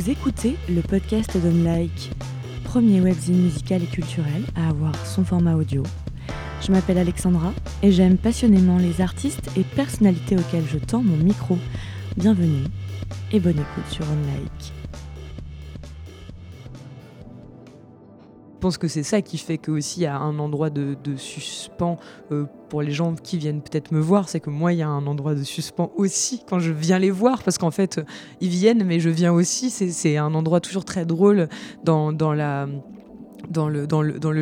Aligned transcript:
Vous 0.00 0.08
écoutez 0.08 0.56
le 0.70 0.80
podcast 0.80 1.36
d'Unlike, 1.36 2.10
premier 2.64 3.02
webzine 3.02 3.42
musical 3.42 3.82
et 3.82 3.86
culturel 3.86 4.44
à 4.56 4.70
avoir 4.70 4.96
son 5.04 5.26
format 5.26 5.54
audio. 5.56 5.82
Je 6.62 6.72
m'appelle 6.72 6.96
Alexandra 6.96 7.52
et 7.82 7.92
j'aime 7.92 8.16
passionnément 8.16 8.78
les 8.78 9.02
artistes 9.02 9.50
et 9.58 9.62
personnalités 9.62 10.38
auxquels 10.38 10.64
je 10.66 10.78
tends 10.78 11.02
mon 11.02 11.18
micro. 11.18 11.58
Bienvenue 12.16 12.64
et 13.30 13.40
bonne 13.40 13.58
écoute 13.58 13.90
sur. 13.90 14.06
Je 14.06 14.79
pense 18.60 18.78
que 18.78 18.88
c'est 18.88 19.02
ça 19.02 19.22
qui 19.22 19.38
fait 19.38 19.58
que 19.58 19.70
aussi 19.70 20.00
il 20.00 20.02
y 20.04 20.06
a 20.06 20.16
un 20.16 20.38
endroit 20.38 20.70
de, 20.70 20.96
suspens 21.16 21.98
euh, 22.30 22.44
pour 22.68 22.82
les 22.82 22.92
gens 22.92 23.14
qui 23.14 23.38
viennent 23.38 23.62
peut-être 23.62 23.90
me 23.90 24.00
voir, 24.00 24.28
c'est 24.28 24.40
que 24.40 24.50
moi 24.50 24.72
il 24.72 24.78
y 24.78 24.82
a 24.82 24.88
un 24.88 25.06
endroit 25.06 25.34
de 25.34 25.42
suspens 25.42 25.90
aussi 25.96 26.42
quand 26.48 26.60
je 26.60 26.70
viens 26.70 26.98
les 26.98 27.10
voir, 27.10 27.42
parce 27.42 27.58
qu'en 27.58 27.70
fait 27.70 28.00
ils 28.40 28.50
viennent 28.50 28.84
mais 28.84 29.00
je 29.00 29.10
viens 29.10 29.32
aussi, 29.32 29.70
c'est 29.70 30.16
un 30.16 30.34
endroit 30.34 30.60
toujours 30.60 30.84
très 30.84 31.04
drôle 31.04 31.48
dans, 31.82 32.10
le, 32.10 32.82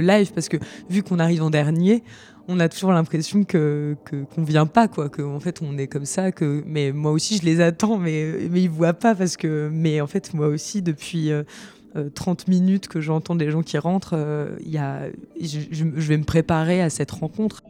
live, 0.01 0.33
parce 0.33 0.49
que 0.49 0.59
vu 0.91 1.03
qu'on 1.03 1.19
arrive 1.19 1.43
en 1.43 1.51
dernier, 1.51 2.03
on 2.49 2.61
a 2.61 2.69
toujours 2.69 2.93
l'impression 2.93 3.45
que 3.45 3.95
qu'on 4.09 4.43
vient 4.43 4.67
pas 4.67 4.89
quoi 4.89 5.11
que 5.11 5.23
fait 5.39 5.61
on 5.63 5.77
est 5.77 5.87
comme 5.87 6.07
ça 6.07 6.31
mais 6.67 6.93
moi 6.93 7.13
aussi 7.13 7.37
je 7.37 7.45
les 7.45 7.61
attends 7.61 7.99
mais 7.99 8.49
mais 8.51 8.63
ils 8.63 8.71
voient 8.71 8.95
pas 8.95 9.15
parce 9.15 9.37
que 9.37 9.69
mais 9.71 10.01
en 10.01 10.07
fait 10.07 10.33
moi 10.33 10.47
aussi 10.47 10.81
depuis 10.81 11.31
euh, 11.31 11.43
30 12.15 12.41
euh, 12.41 12.51
minutes 12.51 12.89
que 12.89 13.01
j'entends 13.01 13.35
des 13.35 13.51
gens 13.51 13.63
qui 13.63 13.79
rentrent, 13.79 14.15
euh, 14.15 14.57
je, 15.41 15.85
vais 15.85 16.17
me 16.17 16.25
préparer 16.25 16.83
à 16.83 16.91
cette 16.91 17.11
rencontre. 17.11 17.63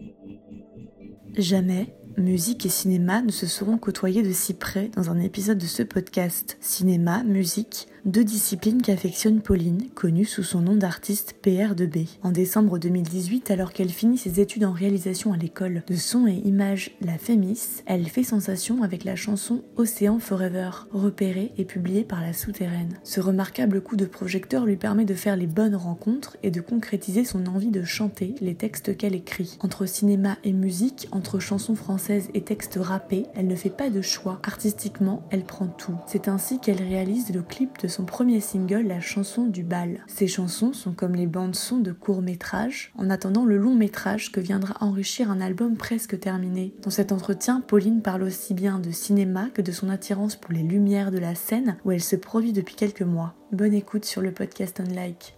Jamais 1.37 1.95
musique 2.17 2.67
et 2.67 2.69
cinéma 2.69 3.23
ne 3.23 3.31
se 3.31 3.47
seront 3.47 3.79
côtoyés 3.79 4.23
de 4.23 4.33
si 4.33 4.55
près 4.55 4.91
dans 4.97 5.11
un 5.11 5.21
épisode 5.21 5.59
de 5.59 5.67
ce 5.67 5.83
podcast. 5.83 6.57
Cinéma, 6.61 7.23
musique, 7.23 7.88
deux 8.09 8.25
disciplines 8.25 8.81
qu'affectionne 8.81 9.43
Pauline, 9.43 9.91
connue 9.95 10.25
sous 10.25 10.43
son 10.43 10.63
nom 10.63 10.77
d'artiste 10.77 11.35
PR2B. 11.45 12.09
En 12.23 12.33
décembre 12.33 12.79
2018, 12.79 13.51
alors 13.51 13.73
qu'elle 13.73 13.91
finit 13.91 14.17
ses 14.17 14.41
études 14.41 14.65
en 14.65 14.73
réalisation 14.73 15.35
à 15.35 15.37
l'école 15.37 15.83
de 15.87 15.95
son 15.95 16.27
et 16.27 16.41
image 16.47 16.93
La 17.03 17.19
Fémis, 17.19 17.83
elle 17.85 18.09
fait 18.09 18.23
sensation 18.23 18.83
avec 18.83 19.05
la 19.05 19.15
chanson 19.15 19.63
Océan 19.77 20.19
Forever, 20.19 20.71
repérée 20.91 21.53
et 21.59 21.67
publiée 21.67 22.03
par 22.03 22.23
La 22.23 22.33
Souterraine. 22.33 22.99
Ce 23.05 23.21
remarquable 23.21 23.83
coup 23.83 23.97
de 23.97 24.07
projecteur 24.07 24.65
lui 24.65 24.77
permet 24.77 25.05
de 25.05 25.15
faire 25.15 25.37
les 25.37 25.47
bonnes 25.47 25.77
rencontres 25.77 26.39
et 26.43 26.51
de 26.51 26.63
concrétiser 26.63 27.25
son 27.25 27.47
envie 27.47 27.71
de 27.71 27.85
chanter 27.85 28.35
les 28.41 28.55
textes 28.55 28.97
qu'elle 28.97 29.15
écrit. 29.15 29.59
Entre 29.61 29.85
cinéma 29.85 30.39
et 30.45 30.55
musique, 30.55 31.09
entre 31.13 31.41
chansons 31.41 31.77
françaises 31.77 32.31
et 32.33 32.41
textes 32.41 32.79
rappés, 32.81 33.27
elle 33.35 33.49
ne 33.49 33.55
fait 33.55 33.69
pas 33.69 33.91
de 33.91 34.01
choix. 34.01 34.41
Artistiquement, 34.45 35.25
elle 35.31 35.45
prend 35.45 35.67
tout. 35.67 35.97
C'est 36.07 36.29
ainsi 36.29 36.59
qu'elle 36.59 36.83
réalise 36.83 37.35
le 37.35 37.43
clip 37.43 37.79
de 37.83 37.89
son 37.89 37.98
premier 38.05 38.41
single, 38.41 38.87
la 38.87 39.01
chanson 39.01 39.47
du 39.47 39.63
bal. 39.63 40.05
Ces 40.07 40.27
chansons 40.27 40.73
sont 40.73 40.93
comme 40.93 41.15
les 41.15 41.27
bandes 41.27 41.57
son 41.57 41.79
de 41.79 41.93
courts 41.93 42.23
métrages, 42.23 42.93
en 42.97 43.11
attendant 43.11 43.45
le 43.45 43.57
long 43.57 43.75
métrage 43.75 44.33
que 44.33 44.41
viendra 44.41 44.77
enrichir 44.81 45.31
un 45.31 45.41
album 45.41 45.77
presque 45.77 46.19
terminé. 46.19 46.75
Dans 46.83 46.91
cet 46.91 47.13
entretien, 47.13 47.61
Pauline 47.61 48.03
parle 48.03 48.23
aussi 48.23 48.55
bien 48.55 48.79
de 48.79 48.91
cinéma 48.91 49.49
que 49.53 49.63
de 49.63 49.73
son 49.73 49.89
attirance 49.89 50.37
pour 50.37 50.53
les 50.53 50.63
lumières 50.63 51.11
de 51.11 51.19
la 51.19 51.35
scène 51.35 51.77
où 51.85 51.93
elle 51.93 52.03
se 52.03 52.17
produit 52.17 52.53
depuis 52.53 52.75
quelques 52.75 53.03
mois. 53.03 53.35
Bonne 53.53 53.75
écoute 53.75 54.05
sur 54.05 54.23
le 54.23 54.33
podcast 54.33 54.81
Unlike. 54.81 55.37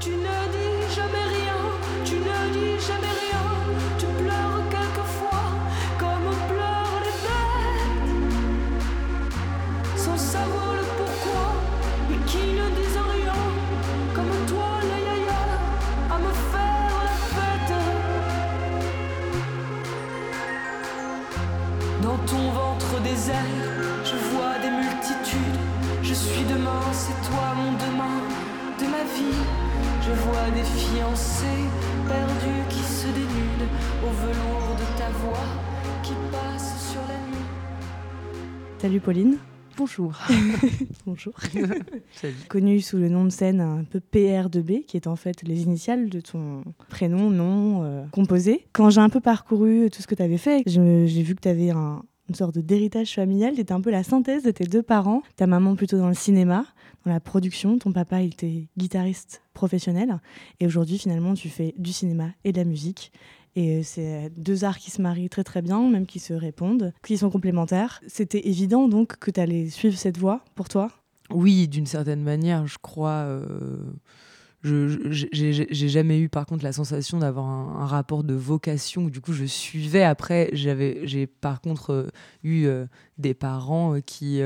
Tu 0.00 0.10
ne 0.10 0.39
Salut 38.80 39.00
Pauline. 39.00 39.36
Bonjour. 39.76 40.18
Bonjour. 41.06 41.34
Salut. 42.12 42.34
Connu 42.48 42.80
sous 42.80 42.96
le 42.96 43.10
nom 43.10 43.26
de 43.26 43.28
scène 43.28 43.60
un 43.60 43.84
peu 43.84 44.00
PR2B, 44.00 44.86
qui 44.86 44.96
est 44.96 45.06
en 45.06 45.16
fait 45.16 45.42
les 45.42 45.64
initiales 45.64 46.08
de 46.08 46.20
ton 46.20 46.64
prénom, 46.88 47.28
nom, 47.28 47.84
euh, 47.84 48.06
composé. 48.10 48.64
Quand 48.72 48.88
j'ai 48.88 49.02
un 49.02 49.10
peu 49.10 49.20
parcouru 49.20 49.90
tout 49.92 50.00
ce 50.00 50.06
que 50.06 50.14
tu 50.14 50.22
avais 50.22 50.38
fait, 50.38 50.62
j'ai 50.64 51.22
vu 51.22 51.34
que 51.34 51.42
tu 51.42 51.48
avais 51.48 51.68
un, 51.68 52.02
une 52.30 52.34
sorte 52.34 52.56
d'héritage 52.56 53.14
familial. 53.14 53.54
Tu 53.54 53.60
étais 53.60 53.74
un 53.74 53.82
peu 53.82 53.90
la 53.90 54.02
synthèse 54.02 54.44
de 54.44 54.50
tes 54.50 54.64
deux 54.64 54.82
parents. 54.82 55.22
Ta 55.36 55.46
maman 55.46 55.74
plutôt 55.74 55.98
dans 55.98 56.08
le 56.08 56.14
cinéma, 56.14 56.64
dans 57.04 57.12
la 57.12 57.20
production. 57.20 57.76
Ton 57.76 57.92
papa, 57.92 58.22
il 58.22 58.32
était 58.32 58.68
guitariste 58.78 59.42
professionnel. 59.52 60.20
Et 60.58 60.66
aujourd'hui, 60.66 60.96
finalement, 60.96 61.34
tu 61.34 61.50
fais 61.50 61.74
du 61.76 61.92
cinéma 61.92 62.30
et 62.44 62.52
de 62.52 62.56
la 62.56 62.64
musique. 62.64 63.12
Et 63.56 63.82
c'est 63.82 64.30
deux 64.36 64.64
arts 64.64 64.78
qui 64.78 64.90
se 64.90 65.02
marient 65.02 65.28
très 65.28 65.44
très 65.44 65.62
bien, 65.62 65.88
même 65.88 66.06
qui 66.06 66.18
se 66.18 66.32
répondent, 66.32 66.92
qui 67.02 67.18
sont 67.18 67.30
complémentaires. 67.30 68.00
C'était 68.06 68.48
évident 68.48 68.88
donc 68.88 69.16
que 69.18 69.30
tu 69.30 69.40
allais 69.40 69.68
suivre 69.68 69.96
cette 69.96 70.18
voie 70.18 70.44
pour 70.54 70.68
toi? 70.68 70.90
Oui, 71.30 71.68
d'une 71.68 71.86
certaine 71.86 72.22
manière, 72.22 72.66
je 72.66 72.78
crois. 72.78 73.24
Euh, 73.26 73.42
j'ai 74.62 75.88
jamais 75.88 76.18
eu 76.18 76.28
par 76.28 76.44
contre 76.44 76.64
la 76.64 76.72
sensation 76.72 77.18
d'avoir 77.18 77.46
un, 77.46 77.86
rapport 77.86 78.24
de 78.24 78.34
vocation 78.34 79.06
du 79.06 79.20
coup 79.20 79.32
je 79.32 79.46
suivais 79.46 80.02
après 80.02 80.50
j'ai 80.52 81.26
par 81.26 81.62
contre 81.62 81.92
euh, 81.92 82.08
eu 82.44 82.66
euh, 82.66 82.84
des 83.16 83.32
parents 83.32 83.94
euh, 83.94 84.00
qui 84.00 84.42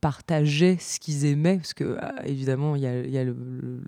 partageaient 0.00 0.76
ce 0.78 1.00
qu'ils 1.00 1.24
aimaient 1.24 1.56
parce 1.56 1.72
que 1.72 1.96
évidemment 2.24 2.76
il 2.76 2.82
y 2.82 2.86
a, 2.86 3.06
y 3.06 3.16
a 3.16 3.24
le, 3.24 3.34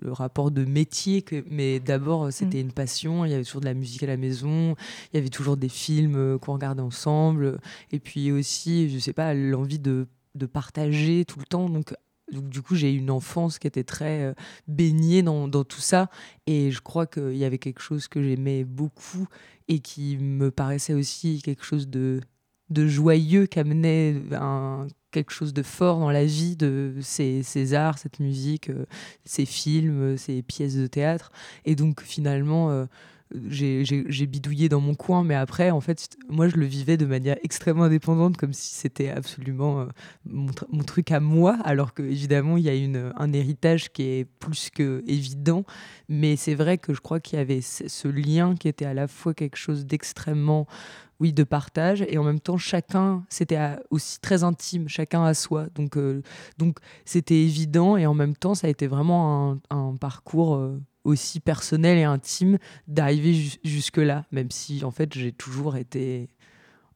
rapport 0.07 0.49
de 0.49 0.65
métier 0.65 1.21
que, 1.21 1.43
mais 1.47 1.79
d'abord 1.79 2.33
c'était 2.33 2.57
mm. 2.57 2.61
une 2.61 2.71
passion 2.71 3.25
il 3.25 3.31
y 3.31 3.33
avait 3.35 3.43
toujours 3.43 3.61
de 3.61 3.67
la 3.67 3.75
musique 3.75 4.01
à 4.01 4.07
la 4.07 4.17
maison 4.17 4.75
il 5.13 5.17
y 5.17 5.19
avait 5.19 5.29
toujours 5.29 5.57
des 5.57 5.69
films 5.69 6.39
qu'on 6.39 6.53
regardait 6.53 6.81
ensemble 6.81 7.59
et 7.91 7.99
puis 7.99 8.31
aussi 8.31 8.89
je 8.89 8.97
sais 8.97 9.13
pas 9.13 9.35
l'envie 9.35 9.77
de 9.77 10.07
de 10.33 10.45
partager 10.47 11.23
tout 11.25 11.37
le 11.37 11.45
temps 11.45 11.69
donc 11.69 11.93
donc, 12.31 12.49
du 12.49 12.61
coup, 12.61 12.75
j'ai 12.75 12.93
eu 12.93 12.97
une 12.97 13.11
enfance 13.11 13.59
qui 13.59 13.67
était 13.67 13.83
très 13.83 14.23
euh, 14.23 14.33
baignée 14.67 15.23
dans, 15.23 15.47
dans, 15.47 15.63
tout 15.63 15.81
ça. 15.81 16.09
Et 16.47 16.71
je 16.71 16.81
crois 16.81 17.07
qu'il 17.07 17.37
y 17.37 17.45
avait 17.45 17.57
quelque 17.57 17.81
chose 17.81 18.07
que 18.07 18.21
j'aimais 18.21 18.63
beaucoup 18.63 19.27
et 19.67 19.79
qui 19.79 20.17
me 20.17 20.51
paraissait 20.51 20.93
aussi 20.93 21.41
quelque 21.41 21.63
chose 21.63 21.87
de, 21.87 22.21
de 22.69 22.87
joyeux, 22.87 23.45
qui 23.45 23.59
amenait 23.59 24.15
un, 24.33 24.87
quelque 25.11 25.31
chose 25.31 25.53
de 25.53 25.63
fort 25.63 25.99
dans 25.99 26.11
la 26.11 26.25
vie 26.25 26.55
de 26.55 26.95
ces, 27.01 27.73
arts, 27.73 27.97
cette 27.97 28.19
musique, 28.19 28.69
euh, 28.69 28.85
ces 29.25 29.45
films, 29.45 30.17
ces 30.17 30.41
pièces 30.41 30.75
de 30.75 30.87
théâtre. 30.87 31.31
Et 31.65 31.75
donc, 31.75 32.01
finalement, 32.01 32.71
euh, 32.71 32.85
j'ai 33.49 34.25
bidouillé 34.25 34.69
dans 34.69 34.81
mon 34.81 34.95
coin, 34.95 35.23
mais 35.23 35.35
après, 35.35 35.69
en 35.69 35.81
fait, 35.81 36.17
moi, 36.29 36.47
je 36.47 36.55
le 36.55 36.65
vivais 36.65 36.97
de 36.97 37.05
manière 37.05 37.37
extrêmement 37.43 37.83
indépendante, 37.83 38.37
comme 38.37 38.53
si 38.53 38.73
c'était 38.73 39.09
absolument 39.09 39.81
euh, 39.81 39.85
mon, 40.25 40.83
truc 40.83 41.11
à 41.11 41.19
moi, 41.19 41.57
alors 41.63 41.93
qu'évidemment, 41.93 42.57
il 42.57 42.63
y 42.63 42.69
a 42.69 43.11
un 43.17 43.33
héritage 43.33 43.91
qui 43.91 44.03
est 44.03 44.25
plus 44.25 44.69
que 44.69 45.03
évident. 45.07 45.63
Mais 46.07 46.35
c'est 46.35 46.55
vrai 46.55 46.77
que 46.77 46.93
je 46.93 47.01
crois 47.01 47.19
qu'il 47.19 47.37
y 47.37 47.41
avait 47.41 47.61
ce 47.61 48.07
lien 48.07 48.55
qui 48.55 48.67
était 48.67 48.85
à 48.85 48.93
la 48.93 49.07
fois 49.07 49.33
quelque 49.33 49.57
chose 49.57 49.85
d'extrêmement 49.85 50.67
oui, 51.19 51.33
de 51.33 51.43
partage, 51.43 52.01
et 52.07 52.17
en 52.17 52.23
même 52.23 52.39
temps, 52.39 52.57
chacun, 52.57 53.25
c'était 53.29 53.59
aussi 53.89 54.19
très 54.19 54.43
intime, 54.43 54.87
chacun 54.87 55.23
à 55.23 55.33
soi. 55.33 55.67
Donc, 55.75 55.97
euh, 55.97 56.21
donc 56.57 56.79
c'était 57.05 57.41
évident, 57.41 57.97
et 57.97 58.05
en 58.05 58.13
même 58.13 58.35
temps, 58.35 58.55
ça 58.55 58.67
a 58.67 58.69
été 58.69 58.87
vraiment 58.87 59.57
un, 59.69 59.95
parcours 59.99 60.55
euh, 60.55 60.81
aussi 61.03 61.39
personnel 61.39 61.97
et 61.97 62.03
intime 62.03 62.57
d'arriver 62.87 63.35
jusque-là, 63.63 64.25
même 64.31 64.51
si 64.51 64.83
en 64.83 64.91
fait 64.91 65.13
j'ai 65.13 65.31
toujours 65.31 65.75
été 65.75 66.29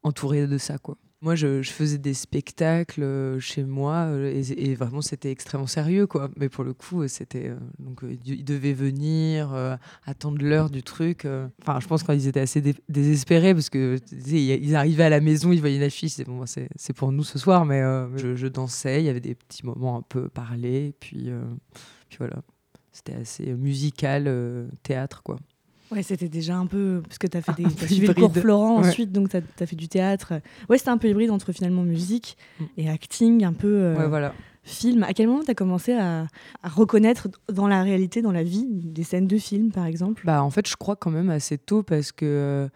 entouré 0.03 0.47
de 0.47 0.57
ça. 0.57 0.77
quoi. 0.77 0.97
Moi, 1.23 1.35
je, 1.35 1.63
faisais 1.63 1.99
des 1.99 2.13
spectacles 2.13 3.01
euh, 3.01 3.39
chez 3.39 3.63
moi 3.63 4.07
euh, 4.09 4.43
et, 4.57 4.75
vraiment 4.75 5.01
c'était 5.01 5.31
extrêmement 5.31 5.67
sérieux, 5.67 6.05
quoi. 6.05 6.29
Mais 6.35 6.49
pour 6.49 6.65
le 6.65 6.73
coup, 6.73 7.07
c'était 7.07 7.47
euh, 7.47 7.55
donc 7.79 8.01
ils 8.25 8.43
devaient 8.43 8.73
venir 8.73 9.79
attendre 10.05 10.43
l'heure 10.43 10.69
du 10.69 10.83
truc. 10.83 11.25
Enfin, 11.61 11.79
je 11.79 11.87
pense 11.87 12.03
qu'ils 12.03 12.27
étaient 12.27 12.41
assez 12.41 12.61
désespérés 12.89 13.53
parce 13.53 13.69
que 13.69 13.99
ils 14.11 14.75
arrivaient 14.75 15.05
à 15.05 15.09
la 15.09 15.21
maison, 15.21 15.53
ils 15.53 15.61
voyaient 15.61 15.77
une 15.77 15.83
affiche, 15.83 16.11
c'est 16.11 16.25
bon, 16.27 16.43
c'est 16.45 16.93
pour 16.93 17.13
nous 17.13 17.23
ce 17.23 17.39
soir, 17.39 17.63
mais 17.63 17.81
je, 18.17 18.35
je, 18.35 18.47
dansais, 18.47 19.01
il 19.01 19.05
y 19.05 19.09
avait 19.09 19.21
des 19.21 19.35
petits 19.35 19.65
moments 19.65 19.97
un 19.97 20.01
peu 20.01 20.27
parlés, 20.27 20.93
puis, 20.99 21.29
puis 22.09 22.17
voilà 22.17 22.41
c'était 22.91 23.15
assez 23.15 23.53
musical, 23.55 24.29
théâtre, 24.83 25.23
quoi. 25.23 25.37
Ouais, 25.93 26.03
c'était 26.03 26.29
déjà 26.29 26.55
un 26.55 26.65
peu. 26.65 27.01
Parce 27.05 27.17
que 27.17 27.27
tu 27.27 27.37
as 27.37 27.41
fait 27.41 27.53
des. 27.55 27.65
As 27.65 27.87
suivi 27.87 28.07
le 28.07 28.13
cours 28.13 28.33
Florent 28.33 28.77
ensuite, 28.77 29.11
donc 29.11 29.29
tu 29.29 29.37
as, 29.37 29.65
fait 29.65 29.75
du 29.75 29.87
théâtre. 29.87 30.33
Ouais, 30.69 30.77
c'était 30.77 30.89
un 30.89 30.97
peu 30.97 31.07
hybride 31.07 31.31
entre 31.31 31.51
finalement 31.51 31.83
musique 31.83 32.37
mm. 32.59 32.63
et 32.77 32.89
acting, 32.89 33.43
un 33.43 33.53
peu. 33.53 33.67
Euh, 33.67 33.95
ouais, 33.97 34.07
voilà. 34.07 34.33
film. 34.63 35.03
À 35.03 35.13
quel 35.13 35.27
moment 35.27 35.43
tu 35.43 35.51
as 35.51 35.55
commencé 35.55 35.93
à, 35.93 36.27
reconnaître 36.63 37.27
dans 37.51 37.67
la 37.67 37.83
réalité, 37.83 38.21
dans 38.21 38.31
la 38.31 38.43
vie, 38.43 38.65
des 38.69 39.03
scènes 39.03 39.27
de 39.27 39.37
film, 39.37 39.71
par 39.71 39.85
exemple? 39.85 40.23
Bah, 40.25 40.43
en 40.43 40.49
fait, 40.49 40.67
je 40.67 40.75
crois 40.75 40.95
quand 40.95 41.11
même 41.11 41.29
assez 41.29 41.57
tôt 41.57 41.83
parce 41.83 42.11
que 42.11 42.69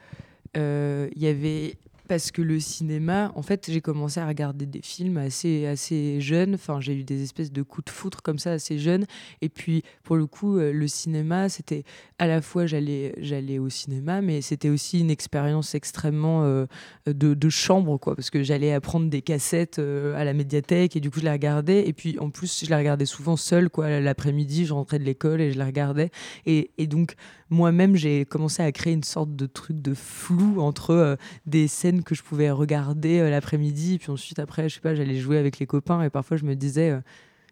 il 0.56 1.22
y 1.22 1.28
avait 1.28 1.78
parce 2.08 2.32
que 2.32 2.42
le 2.42 2.60
cinéma, 2.60 3.32
en 3.36 3.42
fait, 3.42 3.70
j'ai 3.70 3.82
commencé 3.82 4.20
à 4.20 4.28
regarder 4.28 4.66
des 4.66 4.82
films 4.82 5.18
assez, 5.18 5.66
assez 5.66 6.22
jeunes. 6.22 6.56
Enfin, 6.56 6.80
j'ai 6.80 6.94
eu 6.94 7.04
des 7.04 7.24
espèces 7.24 7.52
de 7.52 7.62
coups 7.62 7.86
de 7.86 7.90
foudre 7.90 8.22
comme 8.22 8.40
ça 8.40 8.54
assez 8.54 8.80
jeunes. 8.80 9.06
Et 9.42 9.50
puis, 9.50 9.84
pour 10.04 10.16
le 10.16 10.26
coup, 10.26 10.58
euh, 10.58 10.72
le 10.72 10.88
cinéma, 10.88 11.50
c'était 11.50 11.84
à 12.20 12.28
la 12.28 12.42
fois 12.42 12.66
j'allais, 12.66 13.14
j'allais 13.20 13.60
au 13.60 13.70
cinéma, 13.70 14.22
mais 14.22 14.42
c'était 14.42 14.70
aussi 14.70 15.00
une 15.00 15.12
expérience 15.12 15.76
extrêmement 15.76 16.44
euh, 16.44 16.66
de, 17.06 17.34
de, 17.34 17.50
chambre, 17.50 17.98
quoi, 17.98 18.16
parce 18.16 18.30
que 18.30 18.44
j'allais 18.44 18.74
apprendre 18.74 19.10
des 19.10 19.22
cassettes 19.22 19.80
euh, 19.80 20.16
à 20.16 20.24
la 20.24 20.34
médiathèque 20.34 20.96
et 20.96 21.00
du 21.00 21.12
coup, 21.12 21.20
je 21.20 21.26
les 21.26 21.32
regardais. 21.32 21.88
Et 21.88 21.94
puis, 21.94 22.18
en 22.20 22.30
plus, 22.30 22.64
je 22.64 22.70
les 22.70 22.76
regardais 22.76 23.06
souvent 23.06 23.36
seule, 23.36 23.70
quoi. 23.70 24.00
L'après-midi, 24.00 24.66
je 24.66 24.74
rentrais 24.74 25.00
de 25.00 25.04
l'école 25.04 25.42
et 25.42 25.52
je 25.52 25.58
les 25.58 25.66
regardais. 25.66 26.10
Et, 26.46 26.72
et 26.78 26.88
donc, 26.88 27.16
moi-même, 27.50 27.96
j'ai 27.96 28.26
commencé 28.26 28.62
à 28.62 28.72
créer 28.72 28.94
une 28.94 29.04
sorte 29.04 29.36
de 29.36 29.46
truc 29.46 29.82
de 29.82 29.94
flou 29.94 30.62
entre 30.62 30.92
euh, 30.92 31.16
des 31.46 31.68
scènes 31.68 32.04
que 32.04 32.16
je 32.16 32.24
pouvais 32.24 32.52
regarder 32.52 33.20
euh, 33.20 33.30
l'après-midi, 33.30 33.96
et 33.96 33.98
puis 34.00 34.12
ensuite, 34.12 34.40
après, 34.40 34.70
je 34.70 34.76
sais 34.76 34.82
pas, 34.82 34.96
j'allais 34.96 35.18
jouer 35.18 35.38
avec 35.38 35.60
les 35.60 35.66
copains, 35.66 36.02
et 36.04 36.10
parfois, 36.10 36.38
je 36.38 36.46
me 36.46 36.56
disais, 36.56 36.92
euh, 36.92 37.00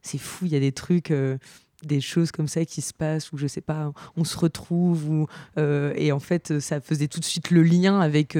c'est 0.01 0.17
fou, 0.17 0.45
il 0.45 0.51
y 0.51 0.55
a 0.55 0.59
des 0.59 0.71
trucs 0.71 1.13
des 1.83 1.99
choses 1.99 2.31
comme 2.31 2.47
ça 2.47 2.63
qui 2.63 2.81
se 2.81 2.93
passent 2.93 3.31
ou 3.31 3.37
je 3.37 3.47
sais 3.47 3.61
pas 3.61 3.91
on 4.15 4.23
se 4.23 4.37
retrouve 4.37 5.09
ou 5.09 5.27
et 5.57 6.11
en 6.11 6.19
fait 6.19 6.59
ça 6.59 6.79
faisait 6.79 7.07
tout 7.07 7.19
de 7.19 7.25
suite 7.25 7.51
le 7.51 7.63
lien 7.63 7.99
avec 7.99 8.37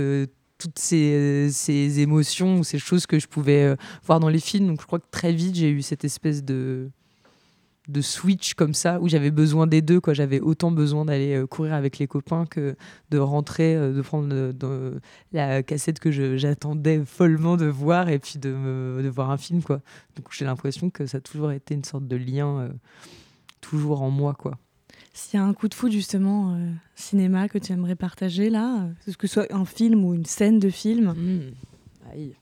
toutes 0.58 0.80
ces, 0.80 1.50
ces, 1.52 2.00
émotions 2.00 2.60
ou 2.60 2.64
ces 2.64 2.80
choses 2.80 3.06
que 3.06 3.20
je 3.20 3.28
pouvais 3.28 3.76
voir 4.04 4.20
dans 4.20 4.30
les 4.30 4.40
films. 4.40 4.68
Donc 4.68 4.82
je 4.82 4.86
crois 4.86 5.00
que 5.00 5.10
très 5.10 5.34
vite 5.34 5.56
j'ai 5.56 5.70
eu 5.70 5.82
cette 5.82 6.06
espèce 6.06 6.44
de 6.44 6.92
de 7.88 8.02
switch 8.02 8.54
comme 8.54 8.74
ça 8.74 9.00
où 9.00 9.08
j'avais 9.08 9.32
besoin 9.32 9.68
des 9.68 9.82
deux 9.82 10.00
quoi 10.00 10.14
j'avais 10.14 10.40
autant 10.40 10.72
besoin 10.72 11.06
d'aller 11.06 11.36
euh, 11.36 11.48
courir 11.48 11.74
avec 11.74 11.98
les 12.00 12.08
copains 12.08 12.46
que 12.46 12.76
de 13.12 13.18
rentrer 13.18 13.76
euh, 13.76 13.94
de 13.94 14.02
prendre 14.02 14.30
euh, 14.32 15.00
la 15.32 15.64
cassette 15.64 16.00
que 16.00 16.12
j'attendais 16.38 17.04
follement 17.06 17.58
de 17.58 17.66
voir 17.66 18.10
et 18.10 18.20
puis 18.20 18.40
de, 18.40 19.02
de 19.02 19.10
voir 19.10 19.30
un 19.32 19.38
film 19.38 19.62
quoi 19.62 19.82
donc 20.16 20.28
j'ai 20.32 20.46
l'impression 20.46 20.90
que 20.90 21.06
ça 21.06 21.18
a 21.18 21.22
toujours 21.22 21.52
été 21.52 21.76
une 21.76 21.84
sorte 21.84 22.08
de 22.08 22.16
lien 22.16 22.70
toujours 23.62 24.02
en 24.02 24.10
moi 24.10 24.34
quoi 24.34 24.58
s'il 25.14 25.40
y 25.40 25.44
a 25.44 25.46
un 25.46 25.54
coup 25.54 25.68
de 25.68 25.74
foot 25.74 25.92
justement 25.92 26.58
cinéma 26.96 27.48
que 27.48 27.58
tu 27.58 27.72
aimerais 27.72 27.96
partager 27.96 28.50
là 28.50 28.88
que 29.06 29.28
ce 29.28 29.34
soit 29.34 29.54
un 29.54 29.66
film 29.66 30.04
ou 30.04 30.14
une 30.14 30.26
scène 30.26 30.60
de 30.60 30.70
film 30.70 31.14
mmh. 31.14 32.12
Aïe. 32.12 32.36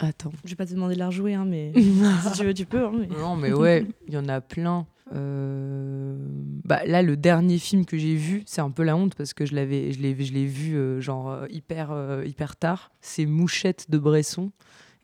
Attends. 0.00 0.32
Je 0.44 0.50
vais 0.50 0.56
pas 0.56 0.66
te 0.66 0.72
demander 0.72 0.94
de 0.94 0.98
la 0.98 1.06
rejouer, 1.06 1.34
hein, 1.34 1.44
mais 1.44 1.72
si 1.76 2.32
tu 2.38 2.44
veux, 2.44 2.54
tu 2.54 2.66
peux. 2.66 2.84
Hein, 2.84 3.06
non, 3.18 3.36
mais 3.36 3.52
ouais, 3.52 3.86
il 4.08 4.14
y 4.14 4.16
en 4.16 4.28
a 4.28 4.40
plein. 4.40 4.86
Euh, 5.14 6.16
bah, 6.64 6.84
là, 6.86 7.02
le 7.02 7.16
dernier 7.16 7.58
film 7.58 7.84
que 7.84 7.96
j'ai 7.96 8.14
vu, 8.14 8.42
c'est 8.46 8.60
un 8.60 8.70
peu 8.70 8.82
la 8.82 8.96
honte 8.96 9.14
parce 9.14 9.34
que 9.34 9.44
je 9.44 9.54
l'avais, 9.54 9.92
je 9.92 10.00
l'ai, 10.00 10.16
je 10.24 10.32
l'ai 10.32 10.46
vu 10.46 10.76
euh, 10.76 11.00
genre 11.00 11.30
euh, 11.30 11.46
hyper, 11.50 11.92
hyper 12.24 12.56
tard. 12.56 12.90
C'est 13.00 13.26
Mouchette 13.26 13.90
de 13.90 13.98
Bresson. 13.98 14.50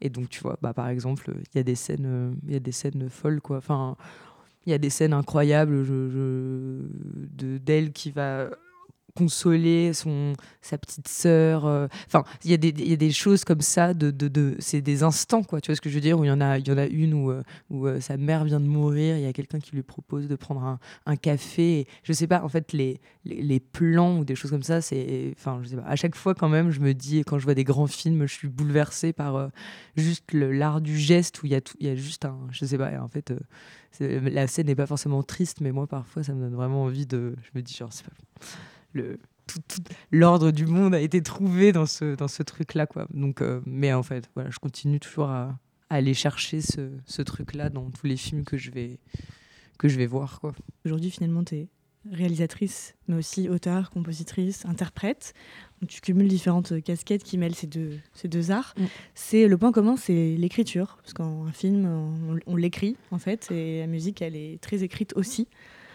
Et 0.00 0.08
donc, 0.08 0.30
tu 0.30 0.40
vois, 0.40 0.58
bah, 0.62 0.72
par 0.72 0.88
exemple, 0.88 1.32
il 1.52 1.58
y 1.58 1.60
a 1.60 1.62
des 1.62 1.74
scènes, 1.74 2.36
il 2.46 2.52
y 2.52 2.56
a 2.56 2.60
des 2.60 2.72
scènes 2.72 3.10
folles, 3.10 3.40
quoi. 3.40 3.58
Enfin, 3.58 3.96
il 4.66 4.70
y 4.70 4.74
a 4.74 4.78
des 4.78 4.90
scènes 4.90 5.12
incroyables 5.12 5.84
je, 5.84 6.82
de 7.36 7.58
d'elle 7.58 7.92
qui 7.92 8.10
va 8.10 8.50
consoler 9.10 9.92
son, 9.92 10.34
sa 10.62 10.78
petite 10.78 11.08
sœur. 11.08 11.66
Euh, 11.66 11.86
enfin, 12.06 12.24
il 12.44 12.50
y, 12.50 12.88
y, 12.88 12.92
a 12.92 12.96
des 12.96 13.10
choses 13.10 13.44
comme 13.44 13.60
ça, 13.60 13.94
de, 13.94 14.10
de, 14.10 14.28
de 14.28 14.56
c'est 14.58 14.80
des 14.80 15.02
instants, 15.02 15.42
quoi. 15.42 15.60
Tu 15.60 15.70
vois 15.70 15.76
ce 15.76 15.80
que 15.80 15.90
je 15.90 15.94
veux 15.94 16.00
dire 16.00 16.18
Où 16.18 16.24
il 16.24 16.28
y 16.28 16.30
en 16.30 16.40
a, 16.40 16.58
y 16.58 16.70
en 16.70 16.78
a 16.78 16.86
une 16.86 17.14
où, 17.14 17.30
euh, 17.30 17.42
où 17.70 17.86
euh, 17.86 18.00
sa 18.00 18.16
mère 18.16 18.44
vient 18.44 18.60
de 18.60 18.66
mourir, 18.66 19.16
il 19.16 19.22
y 19.22 19.26
a 19.26 19.32
quelqu'un 19.32 19.58
qui 19.58 19.74
lui 19.74 19.82
propose 19.82 20.28
de 20.28 20.36
prendre 20.36 20.62
un, 20.62 20.78
un 21.06 21.16
café. 21.16 21.80
Et, 21.80 21.86
je 22.02 22.12
sais 22.12 22.26
pas, 22.26 22.42
en 22.42 22.48
fait, 22.48 22.72
les, 22.72 23.00
les, 23.24 23.60
plans 23.60 24.18
ou 24.18 24.24
des 24.24 24.34
choses 24.34 24.50
comme 24.50 24.62
ça, 24.62 24.80
c'est. 24.80 25.32
Enfin, 25.36 25.60
je 25.62 25.68
sais 25.68 25.76
pas. 25.76 25.86
À 25.86 25.96
chaque 25.96 26.14
fois, 26.14 26.34
quand 26.34 26.48
même, 26.48 26.70
je 26.70 26.80
me 26.80 26.94
dis, 26.94 27.20
quand 27.20 27.38
je 27.38 27.44
vois 27.44 27.54
des 27.54 27.64
grands 27.64 27.86
films, 27.86 28.26
je 28.26 28.34
suis 28.34 28.48
bouleversée 28.48 29.12
par 29.12 29.50
juste 29.96 30.32
l'art 30.32 30.80
du 30.80 30.96
geste 30.98 31.42
où 31.42 31.46
il 31.46 31.52
y, 31.52 31.54
a 31.54 31.60
y 31.80 31.88
a 31.88 31.94
juste 31.94 32.24
un. 32.24 32.38
Je 32.50 32.64
sais 32.64 32.78
pas, 32.78 32.90
en 33.00 33.08
fait. 33.08 33.32
la 34.00 34.46
scène 34.46 34.66
n'est 34.66 34.74
pas 34.74 34.86
forcément 34.86 35.22
triste, 35.22 35.60
mais 35.60 35.72
moi 35.72 35.86
parfois 35.86 36.22
ça 36.22 36.32
me 36.32 36.40
donne 36.40 36.54
vraiment 36.54 36.84
envie 36.84 37.06
de. 37.06 37.34
Je 37.42 37.50
me 37.54 37.62
dis, 37.62 37.74
genre, 37.74 37.92
c'est 37.92 38.04
pas 38.04 38.12
l'ordre 40.10 40.50
du 40.50 40.66
monde 40.66 40.94
a 40.94 41.00
été 41.00 41.22
trouvé 41.22 41.72
dans 41.72 41.86
ce, 41.86 42.14
dans 42.14 42.28
ce 42.28 42.42
truc-là. 42.42 42.86
Quoi. 42.86 43.06
Donc, 43.12 43.42
euh, 43.42 43.60
mais 43.66 43.92
en 43.92 44.02
fait, 44.02 44.30
voilà, 44.34 44.50
je 44.50 44.58
continue 44.58 45.00
toujours 45.00 45.28
à, 45.28 45.58
aller 45.88 46.14
chercher 46.14 46.60
ce, 46.60 46.90
ce 47.04 47.20
truc-là 47.20 47.68
dans 47.68 47.90
tous 47.90 48.06
les 48.06 48.16
films 48.16 48.44
que 48.44 48.56
je 48.56 48.70
vais, 48.70 49.00
que 49.78 49.88
je 49.88 49.96
vais 49.96 50.06
voir. 50.06 50.40
Quoi. 50.40 50.52
Aujourd'hui, 50.84 51.10
finalement, 51.10 51.42
tu 51.42 51.56
es 51.56 51.68
réalisatrice, 52.10 52.94
mais 53.08 53.16
aussi 53.16 53.48
auteur, 53.48 53.90
compositrice, 53.90 54.64
interprète. 54.64 55.34
tu 55.86 56.00
cumules 56.00 56.28
différentes 56.28 56.80
casquettes 56.82 57.24
qui 57.24 57.36
mêlent 57.36 57.54
ces 57.54 57.66
deux, 57.66 57.98
ces 58.14 58.28
deux 58.28 58.50
arts. 58.50 58.74
Mm. 58.78 58.84
C'est 59.14 59.48
Le 59.48 59.58
point 59.58 59.72
commun, 59.72 59.96
c'est 59.96 60.36
l'écriture. 60.36 60.96
Parce 61.02 61.12
qu'un 61.12 61.52
film, 61.52 61.84
on, 61.84 62.38
on 62.46 62.56
l'écrit, 62.56 62.96
en 63.10 63.18
fait, 63.18 63.50
et 63.50 63.80
la 63.80 63.86
musique, 63.86 64.22
elle 64.22 64.36
est 64.36 64.60
très 64.62 64.82
écrite 64.82 65.12
aussi. 65.16 65.42
Mm. 65.42 65.46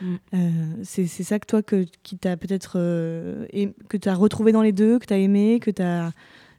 Euh, 0.03 0.37
c'est 0.83 1.07
ça 1.07 1.39
que 1.39 1.45
toi, 1.45 1.61
que, 1.63 1.85
qui 2.03 2.17
t'a 2.17 2.37
peut-être 2.37 2.73
euh, 2.75 3.45
que 3.89 3.97
tu 3.97 4.09
as 4.09 4.15
retrouvé 4.15 4.51
dans 4.51 4.61
les 4.61 4.71
deux, 4.71 4.99
que 4.99 5.05
tu 5.05 5.13
as 5.13 5.17
aimé, 5.17 5.59
que 5.59 5.71
tu 5.71 5.81
as 5.81 6.11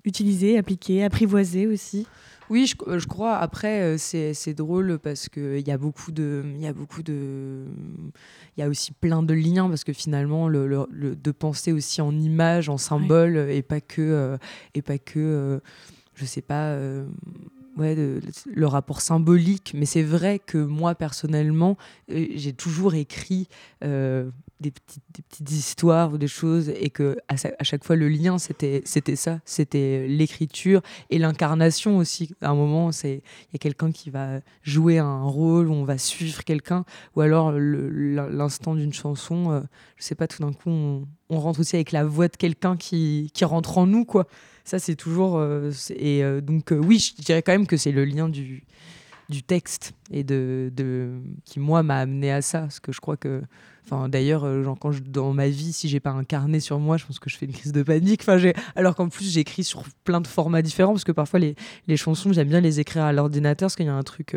utilisé, 0.05 0.59
appliqué, 0.59 1.05
apprivoisé 1.05 1.67
aussi? 1.67 2.07
Oui, 2.49 2.67
je, 2.67 2.77
euh, 2.89 2.99
je, 2.99 3.09
crois. 3.09 3.37
Après, 3.39 3.99
c'est 3.99 4.55
drôle 4.55 4.99
parce 4.99 5.29
qu'il 5.29 5.67
y 5.67 5.71
a 5.71 5.79
beaucoup 5.79 6.13
de, 6.13 6.45
il 6.55 6.61
y 6.61 6.67
a 6.67 6.73
beaucoup 6.73 7.03
de, 7.03 7.65
il 8.57 8.61
y 8.61 8.63
a 8.63 8.69
aussi 8.69 8.93
plein 8.93 9.23
de 9.23 9.35
liens 9.35 9.69
parce 9.69 9.85
que 9.85 9.93
finalement, 9.93 10.49
le, 10.49 10.67
le, 10.67 11.17
de 11.17 11.31
penser 11.33 11.73
aussi 11.73 12.01
en 12.01 12.17
images, 12.17 12.69
en 12.69 12.79
symboles 12.79 13.37
et 13.51 13.63
pas 13.63 13.81
que, 13.81 14.39
et 14.75 14.83
pas 14.83 14.99
que, 14.99 15.61
je 16.15 16.25
sais 16.25 16.43
pas 16.43 16.79
ouais, 17.77 17.95
le 17.95 18.67
rapport 18.67 19.01
symbolique. 19.01 19.73
Mais 19.75 19.87
c'est 19.87 20.03
vrai 20.03 20.39
que 20.39 20.59
moi, 20.59 20.95
personnellement, 20.95 21.77
euh, 22.11 22.27
j'ai 22.35 22.53
toujours 22.53 22.95
écrit 22.95 23.49
euh, 23.85 24.31
des, 24.61 24.71
petites, 24.71 25.51
histoires 25.51 26.13
ou 26.13 26.19
des 26.19 26.29
choses 26.29 26.69
et 26.69 26.91
que 26.91 27.17
à, 27.29 27.65
chaque 27.65 27.85
fois, 27.85 27.97
le 27.97 28.09
lien, 28.09 28.39
c'était 28.39 28.83
ça. 29.17 29.41
C'était 29.45 30.07
l'écriture 30.09 30.83
et 31.11 31.19
l'incarnation 31.19 31.99
aussi. 31.99 32.35
À 32.41 32.51
un 32.51 32.55
moment, 32.55 32.91
il 33.05 33.11
y 33.11 33.57
a 33.57 33.59
quelqu'un 33.59 33.93
qui 33.93 34.11
va 34.11 34.41
jouer 34.63 34.99
un 34.99 35.23
rôle, 35.23 35.71
on 35.71 35.85
va 35.85 35.99
suivre 35.99 36.45
quelqu'un, 36.45 36.85
ou 37.15 37.21
alors 37.21 37.53
l'instant 37.53 38.75
d'une 38.75 38.93
chanson, 38.93 39.51
euh, 39.51 39.61
je 39.97 40.05
sais 40.05 40.15
pas, 40.15 40.27
tout 40.27 40.43
d'un 40.43 40.53
coup, 40.53 40.71
on, 40.71 41.07
on, 41.29 41.41
rentre 41.41 41.61
aussi 41.61 41.77
avec 41.77 41.93
la 41.93 42.05
voix 42.05 42.29
de 42.29 42.37
quelqu'un 42.37 42.77
qui, 42.77 43.31
qui 43.35 43.45
rentre 43.45 43.79
en 43.79 43.87
nous, 43.87 44.05
quoi. 44.05 44.27
Ça, 44.67 44.81
c'est 44.81 44.97
toujours. 44.97 45.39
Euh, 45.39 45.71
et 45.95 46.25
euh, 46.25 46.41
donc, 46.41 46.73
euh, 46.73 46.77
oui, 46.77 46.99
je 46.99 47.23
dirais 47.23 47.41
quand 47.41 47.53
même 47.53 47.69
que 47.69 47.77
c'est 47.77 47.93
le 47.93 48.05
lien 48.05 48.29
du, 48.29 48.65
du 49.29 49.43
texte 49.43 49.95
et 50.11 50.25
de, 50.25 51.11
qui, 51.45 51.61
moi, 51.61 51.83
m'a 51.83 51.99
amené 51.99 52.31
à 52.33 52.43
ça. 52.43 52.61
Parce 52.61 52.81
que 52.81 52.93
je 52.93 53.01
crois 53.01 53.17
que. 53.17 53.43
Enfin, 53.85 54.09
d'ailleurs, 54.09 54.45
quand 54.81 54.91
je, 54.91 55.01
dans 55.01 55.33
ma 55.33 55.47
vie, 55.49 55.73
si 55.73 55.89
j'ai 55.89 56.01
pas 56.01 56.11
un 56.11 56.25
carnet 56.25 56.59
sur 56.59 56.81
moi, 56.81 56.97
je 56.97 57.07
pense 57.07 57.21
que 57.21 57.31
je 57.31 57.37
fais 57.37 57.47
une 57.47 57.53
crise 57.53 57.71
de 57.71 57.85
panique. 57.85 58.23
Enfin, 58.23 58.37
alors 58.75 58.97
qu'en 58.97 59.09
plus, 59.09 59.31
j'écris 59.31 59.63
sur 59.63 59.85
plein 60.03 60.21
de 60.21 60.27
formats 60.27 60.61
différents 60.61 60.93
parce 60.93 61.05
que 61.05 61.13
parfois 61.13 61.39
les, 61.39 61.55
les 61.87 61.97
chansons, 61.97 62.33
j'aime 62.33 62.49
bien 62.49 62.61
les 62.61 62.81
écrire 62.81 63.05
à 63.05 63.13
l'ordinateur 63.13 63.67
parce 63.67 63.77
qu'il 63.77 63.87
y 63.87 63.89
a 63.89 63.95
un 63.95 64.03
truc 64.03 64.37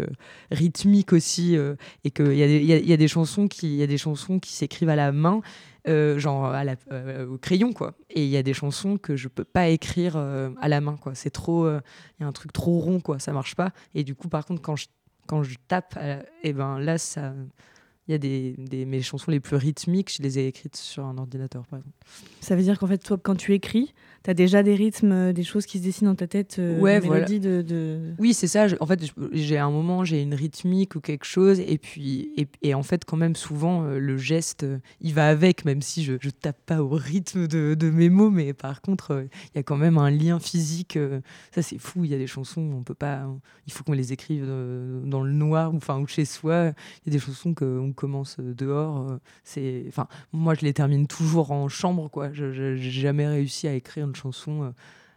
rythmique 0.51 1.13
aussi 1.13 1.57
et 2.03 2.11
qu'il 2.11 2.33
y, 2.33 2.43
y, 2.43 2.93
a 2.93 2.97
des 2.97 3.07
chansons 3.07 3.47
qui, 3.47 3.77
y 3.77 3.81
a 3.81 3.87
des 3.87 3.97
chansons 3.97 4.37
qui 4.37 4.53
s'écrivent 4.53 4.89
à 4.89 4.95
la 4.95 5.11
main 5.11 5.41
euh, 5.87 6.19
genre 6.19 6.45
à 6.45 6.63
la, 6.63 6.75
euh, 6.91 7.27
au 7.27 7.37
crayon 7.37 7.71
quoi. 7.71 7.93
Et 8.09 8.23
il 8.23 8.29
y 8.29 8.37
a 8.37 8.43
des 8.43 8.53
chansons 8.53 8.97
que 8.97 9.15
je 9.15 9.27
peux 9.27 9.45
pas 9.45 9.69
écrire 9.69 10.13
euh, 10.17 10.49
à 10.59 10.67
la 10.67 10.81
main 10.81 10.97
quoi. 10.97 11.15
C'est 11.15 11.29
trop, 11.29 11.69
il 11.69 11.81
y 12.19 12.23
a 12.23 12.27
un 12.27 12.31
truc 12.31 12.51
trop 12.51 12.79
rond 12.79 12.99
quoi, 12.99 13.19
ça 13.19 13.31
marche 13.31 13.55
pas. 13.55 13.71
Et 13.95 14.03
du 14.03 14.13
coup 14.15 14.27
par 14.27 14.45
contre 14.45 14.61
quand 14.61 14.75
je 14.75 14.87
quand 15.27 15.43
je 15.43 15.55
tape, 15.67 15.95
et 16.01 16.25
eh 16.43 16.53
ben 16.53 16.79
là 16.79 16.97
ça, 16.97 17.33
il 18.07 18.11
y 18.11 18.15
a 18.15 18.17
des, 18.17 18.55
des, 18.57 18.85
mes 18.85 19.01
chansons 19.03 19.29
les 19.29 19.39
plus 19.39 19.55
rythmiques, 19.55 20.11
je 20.11 20.23
les 20.23 20.39
ai 20.39 20.47
écrites 20.47 20.75
sur 20.75 21.05
un 21.05 21.17
ordinateur 21.19 21.67
par 21.67 21.79
exemple. 21.79 21.97
Ça 22.41 22.55
veut 22.55 22.63
dire 22.63 22.79
qu'en 22.79 22.87
fait 22.87 22.97
toi 22.97 23.17
quand 23.21 23.35
tu 23.35 23.53
écris, 23.53 23.93
tu 24.23 24.29
as 24.29 24.33
déjà 24.33 24.63
des 24.63 24.75
rythmes, 24.75 25.11
euh, 25.11 25.33
des 25.33 25.43
choses 25.43 25.65
qui 25.65 25.79
se 25.79 25.83
dessinent 25.83 26.07
dans 26.07 26.15
ta 26.15 26.27
tête, 26.27 26.57
euh, 26.59 26.79
ouais, 26.79 26.99
de, 26.99 28.13
Oui, 28.19 28.33
c'est 28.33 28.47
ça. 28.47 28.67
En 28.79 28.85
fait, 28.85 28.99
j'ai 29.31 29.57
un 29.57 29.71
moment, 29.71 30.03
j'ai 30.03 30.21
une 30.21 30.33
rythmique 30.33 30.95
ou 30.95 31.01
quelque 31.01 31.25
chose, 31.25 31.59
et 31.59 31.77
puis, 31.77 32.33
et, 32.61 32.73
en 32.73 32.83
fait, 32.83 33.05
quand 33.05 33.17
même, 33.17 33.35
souvent, 33.35 33.83
euh, 33.83 33.99
le 33.99 34.17
geste, 34.17 34.65
il 35.01 35.13
va 35.13 35.27
avec, 35.27 35.65
même 35.65 35.81
si 35.81 36.03
je, 36.03 36.13
je 36.19 36.29
tape 36.29 36.59
pas 36.65 36.81
au 36.81 36.89
rythme 36.89 37.47
de, 37.47 37.75
de 37.75 37.89
mes 37.89 38.09
mots, 38.09 38.29
mais 38.29 38.53
par 38.53 38.81
contre, 38.81 39.25
il 39.53 39.57
y 39.57 39.59
a 39.59 39.63
quand 39.63 39.77
même 39.77 39.97
un 39.97 40.09
lien 40.09 40.39
physique. 40.39 40.97
ça, 41.53 41.61
c'est 41.61 41.77
fou. 41.77 42.05
Il 42.05 42.11
y 42.11 42.15
a 42.15 42.17
des 42.17 42.27
chansons, 42.27 42.61
on 42.61 42.83
peut 42.83 42.93
pas, 42.93 43.27
il 43.67 43.73
faut 43.73 43.83
qu'on 43.83 43.93
les 43.93 44.13
écrive 44.13 44.45
dans 44.45 45.21
le 45.21 45.31
noir, 45.31 45.73
ou 45.73 45.77
enfin, 45.77 45.99
ou 45.99 46.07
chez 46.07 46.25
soi. 46.25 46.73
Il 47.05 47.13
y 47.13 47.15
a 47.15 47.19
des 47.19 47.23
chansons 47.23 47.53
qu'on 47.53 47.93
commence 47.93 48.37
dehors. 48.39 49.19
c'est, 49.43 49.85
enfin, 49.87 50.07
moi, 50.33 50.53
je 50.55 50.61
les 50.61 50.73
termine 50.73 51.07
toujours 51.07 51.51
en 51.51 51.67
chambre, 51.69 52.09
quoi. 52.09 52.31
Je 52.33 52.45
n'ai 52.45 52.77
jamais 52.77 53.27
réussi 53.27 53.67
à 53.67 53.73
écrire 53.73 54.05
une 54.05 54.15
chanson 54.19 54.63
euh, 54.63 54.69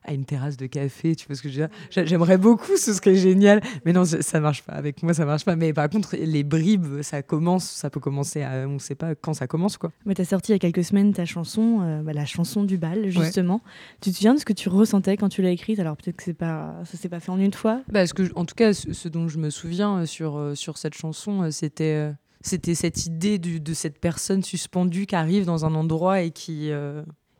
à 0.05 0.13
une 0.13 0.25
terrasse 0.25 0.57
de 0.57 0.67
café, 0.67 1.15
tu 1.15 1.27
vois 1.27 1.37
ce 1.37 1.43
que 1.43 1.49
je 1.49 1.61
veux 1.61 1.69
dire? 1.69 2.05
J'aimerais 2.07 2.39
beaucoup, 2.39 2.77
ce 2.77 2.93
serait 2.93 3.15
génial. 3.15 3.61
Mais 3.85 3.93
non, 3.93 4.05
ça 4.05 4.41
marche 4.41 4.63
pas. 4.63 4.73
Avec 4.73 5.03
moi, 5.03 5.15
ça 5.15 5.25
marche 5.25 5.45
pas. 5.45 5.57
Mais 5.57 5.73
par 5.73 5.89
contre, 5.89 6.17
les 6.17 6.43
bribes, 6.43 7.03
ça 7.03 7.23
commence, 7.23 7.65
ça 7.65 7.91
peut 7.91 8.01
commencer 8.01 8.43
à. 8.43 8.67
On 8.69 8.79
sait 8.79 8.95
pas 8.95 9.15
quand 9.15 9.35
ça 9.35 9.47
commence, 9.47 9.77
quoi. 9.77 9.93
Mais 10.05 10.15
tu 10.15 10.23
as 10.23 10.25
sorti 10.25 10.53
il 10.53 10.55
y 10.55 10.57
a 10.57 10.59
quelques 10.59 10.85
semaines 10.85 11.13
ta 11.13 11.25
chanson, 11.25 11.81
euh, 11.83 12.03
bah, 12.03 12.13
la 12.13 12.25
chanson 12.25 12.65
du 12.65 12.79
bal, 12.79 13.11
justement. 13.11 13.61
Tu 14.01 14.11
te 14.11 14.17
souviens 14.17 14.35
de 14.35 14.41
ce 14.41 14.45
que 14.45 14.53
tu 14.53 14.69
ressentais 14.69 15.17
quand 15.17 15.29
tu 15.29 15.43
l'as 15.43 15.51
écrite? 15.51 15.79
Alors 15.79 15.97
peut-être 15.97 16.17
que 16.17 16.25
c'est 16.25 16.35
pas, 16.35 16.75
ça 16.85 16.97
s'est 16.97 17.09
pas 17.09 17.21
fait 17.21 17.31
en 17.31 17.39
une 17.39 17.55
fois? 17.55 17.83
Bah, 17.89 18.07
que, 18.07 18.23
En 18.35 18.45
tout 18.45 18.55
cas, 18.55 18.73
ce, 18.73 19.09
dont 19.09 19.29
je 19.29 19.39
me 19.39 19.51
souviens 19.51 19.99
euh, 19.99 20.07
sur, 20.07 20.37
euh, 20.37 20.55
sur 20.55 20.79
cette 20.79 20.95
chanson, 20.95 21.51
c'était. 21.51 22.13
c'était 22.41 22.75
cette 22.75 23.07
idée 23.07 23.39
de 23.39 23.75
cette 23.75 24.01
personne 24.01 24.43
suspendue 24.43 25.07
qui 25.07 25.15
arrive 25.15 25.45
dans 25.45 25.65
un 25.65 25.75
endroit 25.75 26.23
et 26.23 26.33
qui, 26.33 26.73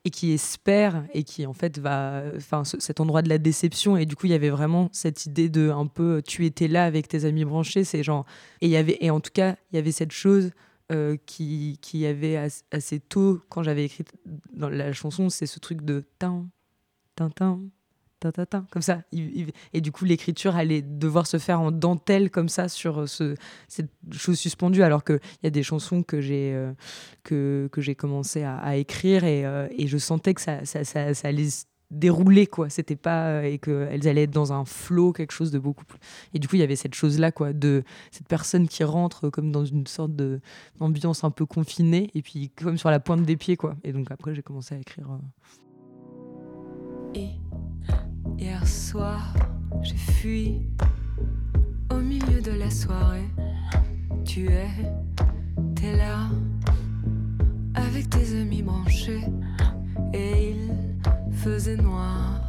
et 0.05 0.11
qui 0.11 0.33
espère 0.33 1.05
et 1.13 1.23
qui 1.23 1.47
en 1.47 1.53
fait 1.53 1.79
va 1.79 2.25
enfin 2.37 2.65
cet 2.65 3.01
endroit 3.01 3.23
de 3.23 3.29
la 3.29 3.39
déception. 3.39 3.97
Et 3.97 4.07
du 4.07 4.17
coup 4.17 4.27
il 4.27 4.33
y 4.33 4.35
avait 4.35 4.51
vraiment 4.51 4.89
cette 4.93 5.27
idée 5.27 5.49
de 5.49 5.71
un 5.71 5.87
peu 5.87 6.23
tu 6.27 6.45
étais 6.45 6.69
là 6.69 6.85
avec 6.85 7.09
tes 7.09 7.25
amis 7.25 7.45
branchés. 7.45 7.85
C'est 7.85 8.03
genre 8.03 8.27
et 8.61 8.67
il 8.67 8.71
y 8.71 8.77
avait 8.77 8.99
et 9.01 9.11
en 9.11 9.21
tout 9.21 9.31
cas 9.33 9.57
il 9.71 9.77
y 9.77 9.79
avait 9.79 9.93
cette 9.93 10.13
chose 10.13 10.51
euh, 10.91 11.17
qui 11.27 11.79
qui 11.81 12.07
avait 12.07 12.37
assez 12.71 13.01
tôt 13.01 13.41
quand 13.49 13.63
j'avais 13.63 13.85
écrit 13.85 14.05
dans 14.53 14.69
la 14.69 14.93
chanson 14.93 15.29
c'est 15.31 15.47
ce 15.47 15.59
truc 15.61 15.83
de 15.83 16.05
tin 16.19 16.49
comme 18.71 18.83
ça. 18.83 19.03
Et 19.73 19.81
du 19.81 19.93
coup, 19.93 20.05
l'écriture 20.05 20.57
allait 20.57 20.83
devoir 20.83 21.27
se 21.27 21.39
faire 21.39 21.61
en 21.61 21.71
dentelle 21.71 22.31
comme 22.31 22.49
ça 22.49 22.69
sur 22.69 23.01
euh, 23.01 23.07
ce, 23.07 23.35
cette 23.69 23.91
chose 24.13 24.39
suspendue, 24.39 24.83
alors 24.83 25.05
qu'il 25.05 25.21
y 25.43 25.47
a 25.47 25.51
des 25.51 25.63
chansons 25.63 26.03
que 26.03 26.21
j'ai 26.21 26.53
euh, 26.55 26.73
que, 27.25 27.69
commencé 27.97 28.43
à, 28.43 28.77
écrire 28.77 29.25
et, 29.25 29.45
euh, 29.45 29.69
et, 29.77 29.87
je 29.87 29.99
sentais 29.99 30.35
que 30.35 30.41
ça, 30.41 30.61
allait 31.25 31.49
dérouler 31.91 32.47
quoi. 32.47 32.71
C'était 32.71 32.97
pas 32.97 33.45
et 33.47 33.59
qu'elles 33.59 34.09
allaient 34.09 34.23
être 34.23 34.31
dans 34.31 34.53
un 34.53 34.65
flow 34.65 35.13
quelque 35.13 35.33
chose 35.33 35.51
de 35.51 35.59
beaucoup 35.59 35.85
plus. 35.85 35.99
Et 36.33 36.39
du 36.39 36.49
coup 36.49 36.57
il 36.57 36.61
y 36.61 36.63
avait 36.63 36.77
cette 36.77 36.95
chose 36.95 37.19
là 37.19 37.31
quoi 37.33 37.53
de 37.53 37.85
cette 38.11 38.29
personne 38.29 38.67
qui 38.67 38.83
rentre 38.83 39.29
comme 39.29 39.53
dans 39.53 39.67
une 39.67 39.87
sorte 39.87 40.13
d'ambiance 40.81 41.23
un 41.23 41.31
peu 41.31 41.45
confinée 41.45 42.11
et 42.15 42.23
puis 42.23 42.51
comme 42.51 42.79
sur 42.79 42.91
la 42.91 42.99
pointe 42.99 43.25
des 43.25 43.37
pieds 43.37 43.59
quoi. 43.59 43.77
Et 43.85 43.93
donc 43.93 44.11
après 44.11 44.35
j'ai 44.35 44.43
commencé 44.43 44.75
à 44.75 44.79
écrire 44.79 45.07
et 47.15 47.29
Hier 48.43 48.67
soir, 48.67 49.33
j'ai 49.83 49.97
fui 49.97 50.63
au 51.93 51.99
milieu 51.99 52.41
de 52.41 52.51
la 52.51 52.71
soirée. 52.71 53.29
Tu 54.25 54.49
es, 54.49 54.69
t'es 55.77 55.97
là, 55.97 56.29
avec 57.77 58.11
tes 58.11 58.41
amis 58.41 58.63
branchés, 58.63 59.23
et 60.13 60.57
il 60.57 61.33
faisait 61.33 61.77
noir 61.77 62.41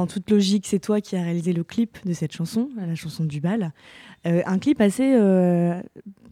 Dans 0.00 0.06
toute 0.06 0.30
logique, 0.30 0.66
c'est 0.66 0.78
toi 0.78 1.02
qui 1.02 1.14
as 1.14 1.22
réalisé 1.22 1.52
le 1.52 1.62
clip 1.62 1.98
de 2.06 2.14
cette 2.14 2.32
chanson, 2.32 2.70
la 2.74 2.94
chanson 2.94 3.22
du 3.22 3.38
bal. 3.38 3.74
Euh, 4.26 4.40
un 4.46 4.58
clip 4.58 4.80
assez. 4.80 5.12
Euh, 5.14 5.78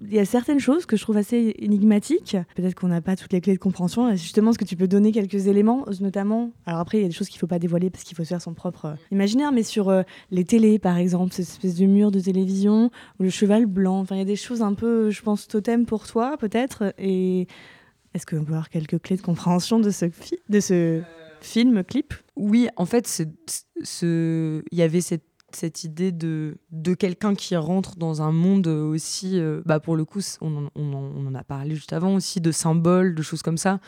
il 0.01 0.15
y 0.15 0.19
a 0.19 0.25
certaines 0.25 0.59
choses 0.59 0.87
que 0.87 0.97
je 0.97 1.03
trouve 1.03 1.19
assez 1.19 1.55
énigmatiques. 1.59 2.35
Peut-être 2.55 2.75
qu'on 2.75 2.89
n'a 2.89 3.03
pas 3.03 3.15
toutes 3.15 3.35
les 3.35 3.43
clés 3.43 3.53
de 3.53 3.59
compréhension. 3.59 4.11
Justement, 4.13 4.53
est-ce 4.53 4.59
que 4.59 4.65
tu 4.65 4.75
peux 4.75 4.89
donner 4.89 5.13
quelques 5.13 5.49
éléments, 5.49 5.85
notamment 6.01 6.51
Alors 6.65 6.81
après, 6.81 6.97
il 6.97 7.03
y 7.03 7.05
a 7.05 7.09
des 7.09 7.15
choses 7.15 7.29
qu'il 7.29 7.37
ne 7.37 7.41
faut 7.41 7.47
pas 7.47 7.59
dévoiler 7.59 7.91
parce 7.91 8.05
qu'il 8.05 8.17
faut 8.17 8.25
se 8.25 8.31
faire 8.31 8.41
son 8.41 8.55
propre 8.55 8.87
euh, 8.87 8.95
imaginaire, 9.13 9.53
mais 9.53 9.65
sur 9.65 9.93
les 10.31 10.45
télés, 10.45 10.79
par 10.79 10.97
exemple, 10.97 11.35
cette 11.35 11.49
espèce 11.49 11.75
de 11.75 11.85
mur 11.85 12.11
de 12.11 12.21
télévision 12.21 12.91
ou 13.21 13.25
le 13.25 13.29
cheval 13.29 13.67
blanc. 13.67 13.99
Enfin, 13.99 14.15
il 14.15 14.21
y 14.21 14.23
a 14.23 14.25
des 14.25 14.37
choses 14.37 14.63
un 14.63 14.73
peu, 14.73 15.11
je 15.11 15.21
pense, 15.21 15.47
totem 15.47 15.85
pour 15.85 16.07
toi, 16.07 16.39
peut-être. 16.39 16.95
Et 16.97 17.47
est-ce 18.15 18.25
qu'on 18.25 18.45
peut 18.45 18.53
avoir 18.53 18.71
quelques 18.71 18.99
clés 19.03 19.17
de 19.17 19.23
compréhension 19.23 19.79
de 19.79 19.91
ce, 19.91 20.07
de 20.49 20.61
ce 20.61 21.03
film, 21.40 21.85
clip? 21.85 22.14
Oui, 22.37 22.68
en 22.76 22.87
fait, 22.87 23.23
il 24.02 24.62
y 24.73 24.83
avait 24.83 25.00
cette 25.52 25.85
idée 25.85 26.12
de, 26.12 26.59
de 26.71 26.95
quelqu'un 26.95 27.35
qui 27.35 27.57
rentre 27.57 27.97
dans 27.97 28.23
un 28.23 28.33
monde 28.33 28.66
aussi, 28.66 29.38
euh, 29.40 29.62
bah 29.64 29.80
pour 29.80 29.97
le 29.97 30.04
coup, 30.04 30.21
on, 30.40 30.68
on, 30.75 31.26
en 31.26 31.35
a 31.35 31.42
parlé 31.42 31.75
juste 31.75 31.92
avant 31.92 32.14
aussi, 32.14 32.40
de 32.40 32.52
symboles, 32.52 33.14
de 33.14 33.23
choses 33.23 33.42
comme 33.42 33.57
ça. 33.57 33.80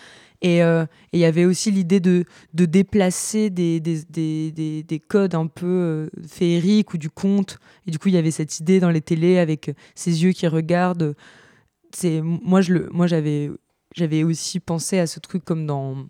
Et 0.42 0.62
euh, 0.62 0.86
il 1.12 1.20
y 1.20 1.26
avait 1.26 1.44
aussi 1.44 1.70
l'idée 1.70 2.00
de, 2.00 2.24
de 2.54 2.64
déplacer 2.64 3.50
des, 3.50 3.78
des, 3.78 4.02
des, 4.08 4.82
des, 4.82 5.00
codes 5.00 5.34
un 5.34 5.46
peu 5.46 5.66
euh, 5.66 6.08
féeriques 6.26 6.94
ou 6.94 6.98
du 6.98 7.10
conte. 7.10 7.58
Et 7.86 7.90
du 7.90 7.98
coup, 7.98 8.08
il 8.08 8.14
y 8.14 8.18
avait 8.18 8.30
cette 8.30 8.58
idée 8.58 8.80
dans 8.80 8.90
les 8.90 9.02
télés 9.02 9.38
avec 9.38 9.70
ces 9.94 10.24
yeux 10.24 10.32
qui 10.32 10.46
regardent. 10.46 11.14
Moi, 12.04 12.60
moi 12.90 13.06
j'avais 13.06 14.22
aussi 14.24 14.60
pensé 14.60 14.98
à 14.98 15.06
ce 15.06 15.20
truc 15.20 15.44
comme 15.44 15.66
dans 15.66 16.06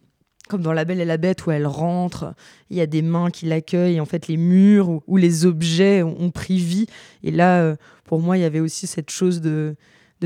comme 0.51 0.63
dans 0.63 0.73
La 0.73 0.85
Belle 0.85 1.01
et 1.01 1.05
la 1.05 1.17
Bête 1.17 1.47
où 1.47 1.53
elle 1.53 1.67
rentre, 1.67 2.35
il 2.71 2.77
y 2.77 2.81
a 2.81 2.87
des 2.87 3.03
mains 3.03 3.31
qui 3.31 3.47
l'accueillent, 3.47 4.01
en 4.01 4.05
fait 4.05 4.27
les 4.27 4.37
murs 4.37 5.01
où, 5.07 5.17
les 5.17 5.47
objets 5.47 6.03
ont, 6.03 6.31
pris 6.31 6.59
vie. 6.59 6.87
Et 7.23 7.31
là, 7.31 7.61
euh, 7.61 7.77
pour 8.05 8.21
moi, 8.21 8.37
il 8.37 8.41
y 8.41 8.45
avait 8.45 8.59
aussi 8.59 8.89
cette 8.89 9.11
chose 9.11 9.41
de, 9.41 9.77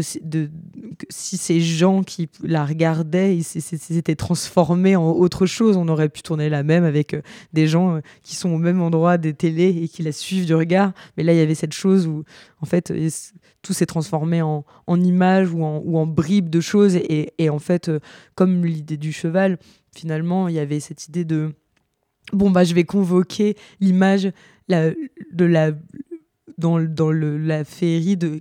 si 0.01 1.37
ces 1.37 1.61
gens 1.61 2.03
qui 2.03 2.31
la 2.43 2.65
regardaient, 2.65 3.37
ils 3.37 3.45
s'étaient 3.45 4.17
transformés 4.17 4.97
en 4.97 5.11
autre 5.11 5.45
chose, 5.45 5.77
on 5.77 5.89
aurait 5.89 6.09
pu 6.09 6.23
tourner 6.23 6.49
la 6.49 6.63
même 6.63 6.85
avec 6.85 7.13
euh, 7.13 7.21
des 7.53 7.69
gens 7.69 7.97
euh, 7.97 8.01
qui 8.23 8.35
sont 8.35 8.49
au 8.49 8.59
même 8.59 8.81
endroit 8.81 9.19
des 9.19 9.35
télés 9.35 9.83
et 9.83 9.89
qui 9.89 10.03
la 10.03 10.13
suivent 10.13 10.47
du 10.47 10.55
regard. 10.55 10.93
Mais 11.19 11.23
là, 11.23 11.35
il 11.35 11.37
y 11.37 11.43
avait 11.43 11.55
cette 11.55 11.75
chose 11.75 12.07
où, 12.07 12.25
en 12.63 12.67
fait, 12.67 12.95
tout 13.61 13.75
s'est 13.75 13.87
transformé 13.87 14.41
en, 14.41 14.65
images 14.89 15.53
ou 15.53 15.63
en, 15.63 15.83
ou 15.85 16.07
bribes 16.07 16.49
de 16.49 16.63
choses. 16.63 16.97
Et 16.97 17.51
en 17.51 17.59
fait, 17.59 17.91
comme 18.35 18.65
l'idée 18.65 18.97
du 18.97 19.13
cheval, 19.13 19.59
finalement, 19.99 20.49
il 20.49 20.55
y 20.55 20.59
avait 20.59 20.81
cette 20.81 21.09
idée 21.09 21.25
de 21.25 21.53
bon 22.33 22.51
bah 22.51 22.65
je 22.65 22.75
vais 22.75 22.85
convoquer 22.85 23.57
l'image 23.81 24.33
de 24.69 25.45
la 25.45 25.73
dans, 26.59 26.81
dans 26.81 27.11
le, 27.11 27.37
la 27.37 27.65
féerie 27.65 28.17
de 28.17 28.41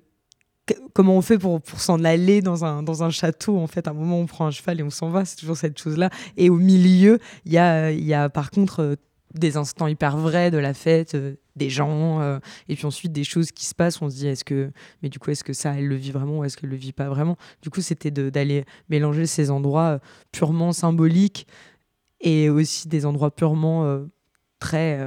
comment 0.93 1.17
on 1.17 1.21
fait 1.21 1.37
pour, 1.37 1.61
pour 1.61 1.81
s'en 1.81 2.03
aller 2.03 2.41
dans 2.41 2.63
un, 2.63 2.83
dans 2.83 3.03
un 3.03 3.09
château 3.09 3.57
en 3.57 3.67
fait. 3.67 3.87
À 3.87 3.91
un 3.91 3.93
moment 3.93 4.19
on 4.19 4.25
prend 4.25 4.45
un 4.45 4.51
cheval 4.51 4.79
et 4.79 4.83
on 4.83 4.89
s'en 4.89 5.09
va. 5.09 5.25
C'est 5.25 5.35
toujours 5.37 5.57
cette 5.57 5.79
chose 5.79 5.97
là 5.97 6.09
et 6.37 6.49
au 6.49 6.57
milieu 6.57 7.19
il 7.45 7.53
y 7.53 7.57
a, 7.57 7.91
y 7.91 8.13
a 8.13 8.29
par 8.29 8.51
contre 8.51 8.81
euh, 8.81 8.95
des 9.33 9.57
instants 9.57 9.87
hyper 9.87 10.17
vrais 10.17 10.51
de 10.51 10.57
la 10.57 10.73
fête 10.73 11.15
euh, 11.15 11.35
des 11.55 11.69
gens 11.69 12.21
euh, 12.21 12.39
et 12.67 12.75
puis 12.75 12.85
ensuite 12.85 13.11
des 13.11 13.23
choses 13.23 13.51
qui 13.51 13.65
se 13.65 13.75
passent 13.75 14.01
on 14.01 14.09
se 14.09 14.15
dit 14.15 14.27
est-ce 14.27 14.43
que 14.43 14.71
mais 15.01 15.09
du 15.09 15.19
coup 15.19 15.31
est-ce 15.31 15.43
que 15.43 15.53
ça 15.53 15.73
elle 15.75 15.87
le 15.87 15.95
vit 15.95 16.11
vraiment 16.11 16.39
ou 16.39 16.43
est-ce 16.43 16.57
qu'elle 16.57 16.69
le 16.69 16.75
vit 16.75 16.93
pas 16.93 17.09
vraiment? 17.09 17.37
Du 17.61 17.69
coup 17.69 17.81
c'était 17.81 18.11
d'aller 18.11 18.65
mélanger 18.89 19.25
ces 19.25 19.51
endroits 19.51 19.95
euh, 19.95 19.99
purement 20.31 20.71
symboliques 20.71 21.47
et 22.21 22.49
aussi 22.49 22.87
des 22.87 23.05
endroits 23.05 23.35
purement 23.35 24.01
très 24.57 24.97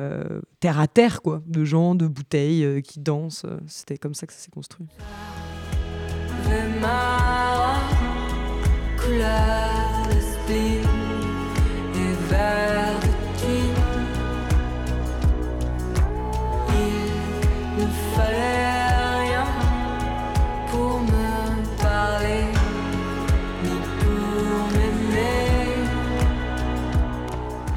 terre 0.61 0.79
à 0.79 0.87
terre 0.87 1.23
quoi 1.23 1.43
de 1.47 1.65
gens 1.65 1.95
de 1.95 2.07
bouteilles 2.07 2.83
qui 2.83 3.01
dansent 3.01 3.47
c'était 3.67 3.97
comme 3.97 4.13
ça 4.13 4.27
que 4.27 4.35
ça 4.35 4.41
s'est 4.41 4.51
construit 4.51 4.87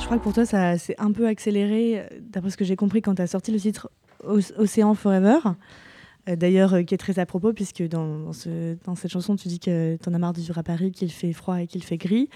crois 0.10 0.18
que 0.18 0.24
pour 0.24 0.34
toi, 0.34 0.46
ça 0.46 0.75
s'est 0.80 0.96
un 0.98 1.12
peu 1.12 1.28
accéléré, 1.28 2.00
euh, 2.00 2.04
d'après 2.20 2.50
ce 2.50 2.58
que 2.58 2.66
j'ai 2.66 2.75
compris, 2.75 3.04
quand 3.04 3.13
tu 3.13 3.22
as 3.22 3.28
sorti 3.28 3.51
le 3.51 3.60
titre 3.60 3.92
Océan 4.58 4.96
Forever. 4.96 5.38
Euh, 6.28 6.36
d'ailleurs, 6.36 6.74
euh, 6.74 6.82
qui 6.82 6.96
est 6.96 6.98
très 6.98 7.20
à 7.20 7.28
propos, 7.28 7.54
puisque 7.54 7.88
dans, 7.88 8.34
ce, 8.34 8.75
dans 8.86 8.96
cette 8.96 9.12
chanson, 9.12 9.36
tu 9.36 9.48
dis 9.48 9.60
que 9.60 9.98
tu 10.01 10.10
en 10.10 10.13
as 10.16 10.18
marre 10.18 10.34
de 10.34 10.39
vivre 10.39 10.58
à 10.58 10.63
Paris, 10.63 10.92
qu'il 10.92 11.12
fait 11.12 11.32
froid 11.32 11.62
et 11.62 11.68
qu'il 11.68 11.84
fait 11.84 11.98
gris. 11.98 12.28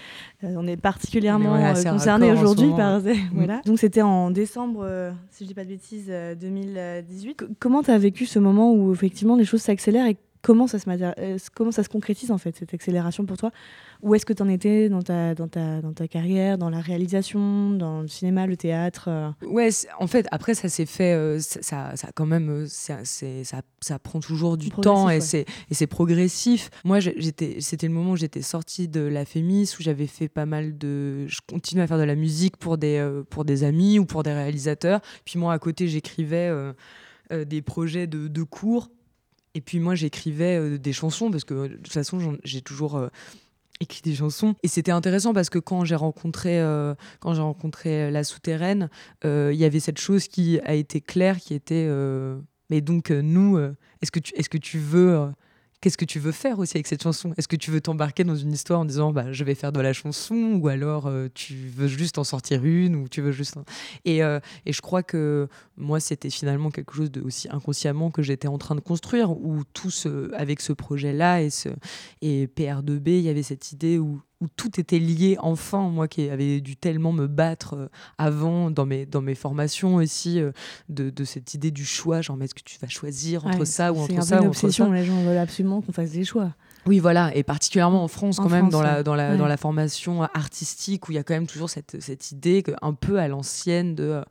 on 0.44 0.68
est 0.68 0.76
particulièrement 0.76 1.74
concerné 1.82 2.30
aujourd'hui 2.30 2.70
par. 2.76 3.00
voilà. 3.32 3.60
Donc, 3.66 3.80
c'était 3.80 4.02
en 4.02 4.30
décembre, 4.30 4.88
si 5.32 5.42
je 5.42 5.48
dis 5.48 5.54
pas 5.54 5.64
de 5.64 5.70
bêtises, 5.70 6.12
2018. 6.40 7.44
comment 7.58 7.82
tu 7.82 7.90
as 7.90 7.98
vécu 7.98 8.24
ce 8.24 8.38
moment 8.38 8.72
où, 8.72 8.92
effectivement, 8.92 9.34
les 9.34 9.44
choses 9.44 9.62
s'accélèrent 9.62 10.06
et 10.06 10.16
comment 10.44 10.66
ça, 10.66 10.78
se 10.78 10.84
euh, 10.88 11.38
comment 11.54 11.72
ça 11.72 11.82
se 11.82 11.88
concrétise 11.88 12.30
en 12.30 12.38
fait, 12.38 12.54
cette 12.56 12.74
accélération 12.74 13.24
pour 13.24 13.36
toi? 13.36 13.50
Où 14.02 14.14
est-ce 14.14 14.26
que 14.26 14.34
tu 14.34 14.42
en 14.42 14.48
étais 14.48 14.90
dans 14.90 15.00
ta, 15.00 15.34
dans, 15.34 15.48
ta, 15.48 15.80
dans 15.80 15.94
ta 15.94 16.06
carrière, 16.06 16.58
dans 16.58 16.68
la 16.68 16.80
réalisation, 16.80 17.70
dans 17.70 18.02
le 18.02 18.08
cinéma, 18.08 18.46
le 18.46 18.56
théâtre 18.56 19.06
euh? 19.08 19.30
Ouais, 19.46 19.70
en 19.98 20.06
fait, 20.06 20.26
après, 20.30 20.54
ça 20.54 20.68
s'est 20.68 20.84
fait, 20.84 21.40
ça, 21.40 21.96
ça, 21.96 22.08
quand 22.14 22.26
même, 22.26 22.66
ça, 22.68 22.98
ça, 23.04 23.60
ça 23.80 23.98
prend 23.98 24.20
toujours 24.20 24.58
du 24.58 24.68
temps 24.68 25.08
et 25.08 25.20
c'est 25.20 25.86
progressif. 25.86 26.70
Moi, 26.84 26.98
c'était 27.00 27.86
le 27.88 27.94
moment 27.94 28.12
où 28.12 28.16
j'étais 28.16 28.42
sortie 28.42 28.86
de 28.86 29.00
la 29.00 29.24
Fémis, 29.24 29.74
où 29.80 29.82
j'avais 29.82 30.06
fait 30.06 30.28
pas 30.28 30.44
mal 30.44 30.76
de. 30.76 31.26
Je 31.26 31.40
continuais 31.48 31.84
à 31.84 31.86
faire 31.86 31.98
de 31.98 32.04
la 32.04 32.16
musique 32.16 32.58
pour 32.58 32.76
des, 32.76 33.02
pour 33.30 33.46
des 33.46 33.64
amis 33.64 33.98
ou 33.98 34.04
pour 34.04 34.22
des 34.22 34.32
réalisateurs. 34.32 35.00
Puis 35.24 35.38
moi, 35.38 35.54
à 35.54 35.58
côté, 35.58 35.88
j'écrivais. 35.88 36.52
Euh, 37.32 37.44
des 37.46 37.62
projets 37.62 38.06
de, 38.06 38.28
de, 38.28 38.42
cours. 38.42 38.90
Et 39.54 39.60
puis 39.60 39.78
moi, 39.80 39.94
j'écrivais 39.94 40.58
euh, 40.58 40.78
des 40.78 40.92
chansons 40.92 41.30
parce 41.30 41.44
que 41.44 41.68
de 41.68 41.76
toute 41.76 41.92
façon, 41.92 42.36
j'ai 42.42 42.60
toujours 42.60 42.96
euh, 42.96 43.08
écrit 43.80 44.02
des 44.02 44.14
chansons. 44.14 44.54
Et 44.62 44.68
c'était 44.68 44.92
intéressant 44.92 45.32
parce 45.32 45.50
que 45.50 45.58
quand 45.58 45.84
j'ai 45.84 45.94
rencontré, 45.94 46.62
rencontré 47.22 48.10
La 48.10 48.24
Souterraine, 48.24 48.88
il 49.24 49.54
y 49.54 49.64
avait 49.64 49.80
cette 49.80 49.98
chose 49.98 50.28
qui 50.28 50.60
a 50.60 50.74
été 50.74 51.00
claire, 51.00 51.38
qui 51.38 51.54
était. 51.54 51.88
mais 52.70 52.80
donc, 52.80 53.10
nous, 53.10 53.58
est 53.58 53.74
-ce 54.04 54.48
que 54.48 54.58
tu 54.58 54.78
veux 54.78 55.32
qu'est-ce 55.84 55.98
que 55.98 56.06
tu 56.06 56.18
veux 56.18 56.32
faire 56.32 56.60
aussi 56.60 56.78
avec 56.78 56.86
cette 56.86 57.02
chanson? 57.02 57.34
Est-ce 57.36 57.46
que 57.46 57.56
tu 57.56 57.70
veux 57.70 57.82
t'embarquer 57.82 58.24
dans 58.24 58.36
une 58.36 58.52
histoire 58.52 58.80
en 58.80 58.86
disant 58.86 59.12
bah, 59.12 59.30
je 59.32 59.44
vais 59.44 59.54
faire 59.54 59.70
de 59.70 59.80
la 59.80 59.92
chanson 59.92 60.58
ou 60.58 60.68
alors 60.68 61.08
euh, 61.08 61.28
tu 61.34 61.54
veux 61.54 61.88
juste 61.88 62.16
en 62.16 62.24
sortir 62.24 62.64
une 62.64 62.96
ou 62.96 63.06
tu 63.06 63.20
veux 63.20 63.32
juste 63.32 63.58
et, 64.06 64.24
euh, 64.24 64.40
et 64.64 64.72
je 64.72 64.80
crois 64.80 65.02
que 65.02 65.46
moi 65.76 66.00
c'était 66.00 66.30
finalement 66.30 66.70
quelque 66.70 66.94
chose 66.94 67.10
de 67.10 67.20
aussi 67.20 67.48
inconsciemment 67.50 68.10
que 68.10 68.22
j'étais 68.22 68.48
en 68.48 68.56
train 68.56 68.74
de 68.74 68.80
construire 68.80 69.32
où 69.32 69.62
tout 69.74 69.90
ce, 69.90 70.32
avec 70.32 70.62
ce 70.62 70.72
projet 70.72 71.12
là 71.12 71.42
et 71.42 71.50
ce 71.50 71.68
et 72.22 72.46
PR2B 72.46 73.08
il 73.08 73.20
y 73.20 73.28
avait 73.28 73.42
cette 73.42 73.72
idée 73.72 73.98
où 73.98 74.22
où 74.40 74.48
tout 74.48 74.80
était 74.80 74.98
lié 74.98 75.36
enfin, 75.40 75.88
moi 75.88 76.08
qui 76.08 76.28
avais 76.28 76.60
dû 76.60 76.76
tellement 76.76 77.12
me 77.12 77.26
battre 77.26 77.74
euh, 77.74 77.88
avant 78.18 78.70
dans 78.70 78.86
mes, 78.86 79.06
dans 79.06 79.22
mes 79.22 79.34
formations 79.34 79.96
aussi, 79.96 80.40
euh, 80.40 80.52
de, 80.88 81.10
de, 81.10 81.24
cette 81.24 81.54
idée 81.54 81.70
du 81.70 81.84
choix, 81.84 82.20
genre 82.20 82.36
mais 82.36 82.46
est-ce 82.46 82.54
que 82.54 82.62
tu 82.62 82.78
vas 82.80 82.88
choisir 82.88 83.46
entre 83.46 83.64
ça 83.64 83.92
ou 83.92 83.98
entre 83.98 84.22
ça 84.22 84.22
C'est 84.22 84.42
une 84.42 84.48
obsession, 84.48 84.92
les 84.92 85.04
gens 85.04 85.22
veulent 85.22 85.38
absolument 85.38 85.80
qu'on 85.80 85.92
fasse 85.92 86.12
des 86.12 86.24
choix. 86.24 86.54
Oui, 86.86 86.98
voilà, 86.98 87.34
et 87.34 87.42
particulièrement 87.42 88.04
en 88.04 88.08
France, 88.08 88.36
quand 88.36 88.50
même, 88.50 88.68
dans, 88.68 88.82
la, 88.82 89.02
dans, 89.02 89.14
la, 89.14 89.36
dans 89.36 89.46
la 89.46 89.56
formation 89.56 90.22
artistique, 90.22 91.08
où 91.08 91.12
il 91.12 91.14
y 91.14 91.18
a 91.18 91.22
quand 91.22 91.32
même 91.32 91.46
toujours 91.46 91.70
cette, 91.70 91.96
cette 92.00 92.30
idée 92.30 92.62
un 92.82 92.92
peu 92.92 93.18
à 93.18 93.28
l'ancienne 93.28 93.94
de 93.94 94.22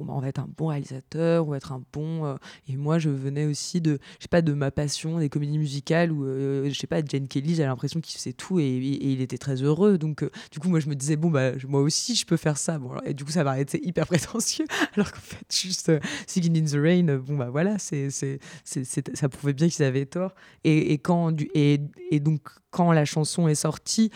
euh, 0.00 0.04
bah, 0.04 0.12
on 0.16 0.20
va 0.20 0.28
être 0.28 0.40
un 0.40 0.48
bon 0.56 0.66
réalisateur, 0.66 1.46
on 1.46 1.50
va 1.50 1.56
être 1.56 1.72
un 1.72 1.82
bon. 1.92 2.26
Euh, 2.26 2.36
et 2.68 2.76
moi, 2.76 2.98
je 2.98 3.10
venais 3.10 3.46
aussi 3.46 3.80
de, 3.80 3.98
je 4.18 4.24
sais 4.24 4.28
pas, 4.28 4.42
de 4.42 4.52
ma 4.52 4.70
passion 4.70 5.18
des 5.18 5.28
comédies 5.28 5.58
musicales 5.58 6.12
où, 6.12 6.24
euh, 6.24 6.68
je 6.68 6.78
sais 6.78 6.86
pas, 6.86 7.00
Jane 7.04 7.28
Kelly, 7.28 7.54
j'ai 7.54 7.64
l'impression 7.64 8.00
qu'il 8.00 8.18
faisait 8.18 8.32
tout 8.32 8.58
et, 8.60 8.68
il 8.68 9.20
était 9.20 9.38
très 9.38 9.62
heureux. 9.62 9.98
Donc, 9.98 10.22
euh, 10.22 10.30
du 10.50 10.58
coup, 10.58 10.68
moi, 10.68 10.80
je 10.80 10.88
me 10.88 10.94
disais, 10.94 11.16
bon, 11.16 11.30
bah, 11.30 11.52
moi 11.68 11.80
aussi, 11.80 12.14
je 12.14 12.26
peux 12.26 12.36
faire 12.36 12.56
ça. 12.56 12.78
Bon, 12.78 12.92
et 13.04 13.14
du 13.14 13.24
coup, 13.24 13.30
ça 13.30 13.58
être 13.58 13.74
hyper 13.82 14.06
prétentieux. 14.06 14.66
Alors 14.94 15.10
qu'en 15.12 15.20
fait, 15.20 15.44
juste 15.50 15.92
Singing 16.26 16.58
in 16.58 16.64
the 16.64 16.80
Rain, 16.80 17.18
bon, 17.18 17.36
bah 17.36 17.50
voilà, 17.50 17.78
c'est, 17.78 18.10
c'est, 18.10 18.40
ça 18.64 19.28
prouvait 19.28 19.52
bien 19.52 19.68
qu'ils 19.68 19.84
avaient 19.84 20.06
tort. 20.06 20.34
Et, 20.64 20.94
quand, 20.98 21.34
et, 21.54 21.78
donc, 22.20 22.48
quand 22.70 22.92
la 22.92 23.04
chanson 23.04 23.48
est 23.48 23.54
sortie, 23.54 24.10